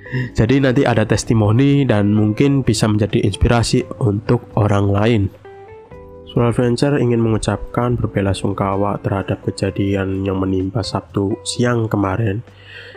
Jadi 0.09 0.57
nanti 0.57 0.83
ada 0.85 1.05
testimoni 1.05 1.85
dan 1.85 2.13
mungkin 2.13 2.65
bisa 2.65 2.89
menjadi 2.89 3.21
inspirasi 3.21 3.85
untuk 4.01 4.49
orang 4.57 4.87
lain. 4.89 5.23
Suara 6.29 6.53
freelancer 6.53 7.01
ingin 7.01 7.25
mengucapkan 7.25 7.97
berbela 7.97 8.37
sungkawa 8.37 9.01
terhadap 9.01 9.41
kejadian 9.49 10.21
yang 10.21 10.37
menimpa 10.37 10.85
Sabtu 10.85 11.41
siang 11.41 11.89
kemarin, 11.89 12.45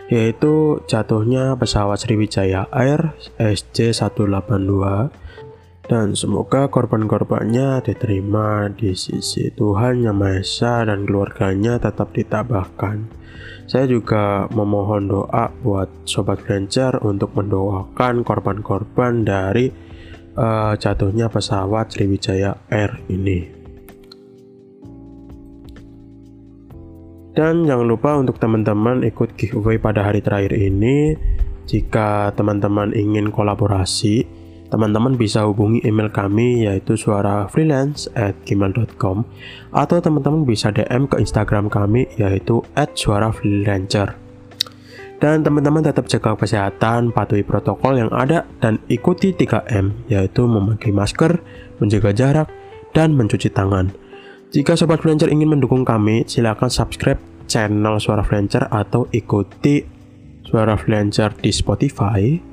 yaitu 0.05 0.77
jatuhnya 0.85 1.57
pesawat 1.57 1.97
Sriwijaya 1.97 2.69
Air 2.69 3.17
SJ182 3.41 5.09
dan 5.89 6.15
semoga 6.15 6.69
korban-korbannya 6.71 7.83
diterima 7.83 8.71
di 8.71 8.95
sisi 8.95 9.51
Tuhan 9.51 10.05
Yang 10.05 10.15
Maha 10.15 10.37
Esa 10.39 10.73
dan 10.87 11.03
keluarganya 11.03 11.81
tetap 11.81 12.15
ditabahkan. 12.15 13.22
Saya 13.63 13.87
juga 13.87 14.45
memohon 14.51 15.07
doa 15.07 15.49
buat 15.63 15.87
Sobat 16.03 16.43
Flancer 16.43 16.99
untuk 17.01 17.31
mendoakan 17.33 18.27
korban-korban 18.27 19.23
dari 19.23 19.71
uh, 20.35 20.73
jatuhnya 20.75 21.31
pesawat 21.31 21.93
Sriwijaya 21.95 22.59
Air 22.69 22.99
ini. 23.07 23.63
Dan 27.33 27.65
jangan 27.65 27.87
lupa 27.89 28.13
untuk 28.13 28.37
teman-teman 28.37 29.01
ikut 29.01 29.33
giveaway 29.33 29.81
pada 29.81 30.05
hari 30.05 30.21
terakhir 30.21 30.53
ini. 30.53 31.17
Jika 31.65 32.29
teman-teman 32.37 32.93
ingin 32.93 33.33
kolaborasi, 33.33 34.42
teman-teman 34.73 35.13
bisa 35.13 35.45
hubungi 35.45 35.85
email 35.85 36.09
kami 36.09 36.65
yaitu 36.65 36.97
suara 36.97 37.45
freelance 37.45 38.09
at 38.17 38.33
gmail.com 38.49 39.21
atau 39.69 39.97
teman-teman 40.01 40.49
bisa 40.49 40.73
DM 40.73 41.05
ke 41.05 41.21
Instagram 41.21 41.69
kami 41.69 42.09
yaitu 42.17 42.65
at 42.73 42.89
suara 42.97 43.29
freelancer. 43.29 44.17
Dan 45.21 45.45
teman-teman 45.45 45.85
tetap 45.85 46.09
jaga 46.09 46.35
kesehatan, 46.35 47.13
patuhi 47.15 47.47
protokol 47.47 47.95
yang 47.95 48.11
ada, 48.11 48.43
dan 48.59 48.75
ikuti 48.91 49.31
3M, 49.31 50.11
yaitu 50.11 50.43
memakai 50.43 50.91
masker, 50.91 51.39
menjaga 51.79 52.11
jarak, 52.11 52.51
dan 52.91 53.15
mencuci 53.15 53.47
tangan. 53.47 53.95
Jika 54.51 54.75
Sobat 54.75 54.99
Freelancer 54.99 55.31
ingin 55.31 55.47
mendukung 55.47 55.87
kami, 55.87 56.27
silakan 56.27 56.67
subscribe 56.67 57.23
channel 57.47 58.03
Suara 58.03 58.19
Freelancer 58.19 58.67
atau 58.67 59.07
ikuti 59.15 59.87
Suara 60.43 60.75
Freelancer 60.75 61.31
di 61.39 61.55
Spotify 61.55 62.52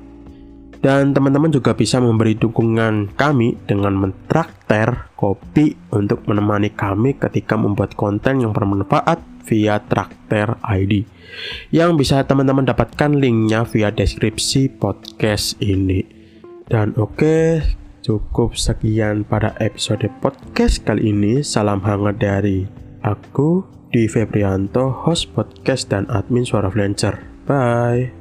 dan 0.80 1.12
teman-teman 1.12 1.52
juga 1.52 1.76
bisa 1.76 2.00
memberi 2.00 2.32
dukungan 2.36 3.12
kami 3.12 3.60
dengan 3.68 3.92
mentraktir 3.96 5.12
kopi 5.12 5.76
untuk 5.92 6.24
menemani 6.24 6.72
kami 6.72 7.20
ketika 7.20 7.60
membuat 7.60 7.92
konten 7.92 8.40
yang 8.40 8.56
bermanfaat 8.56 9.20
via 9.44 9.76
Traktir 9.84 10.56
ID. 10.64 11.04
Yang 11.68 11.90
bisa 12.00 12.24
teman-teman 12.24 12.64
dapatkan 12.64 13.12
linknya 13.12 13.68
via 13.68 13.92
deskripsi 13.92 14.80
podcast 14.80 15.60
ini. 15.60 16.00
Dan 16.70 16.96
oke, 16.96 17.18
okay, 17.18 17.46
cukup 18.00 18.56
sekian 18.56 19.28
pada 19.28 19.52
episode 19.60 20.08
podcast 20.24 20.80
kali 20.80 21.12
ini. 21.12 21.44
Salam 21.44 21.84
hangat 21.84 22.22
dari 22.22 22.64
aku, 23.04 23.62
di 23.90 24.06
Febrianto, 24.06 24.88
host 25.04 25.34
podcast 25.36 25.90
dan 25.90 26.08
admin 26.08 26.46
Suara 26.46 26.70
Flancer. 26.72 27.20
Bye. 27.44 28.19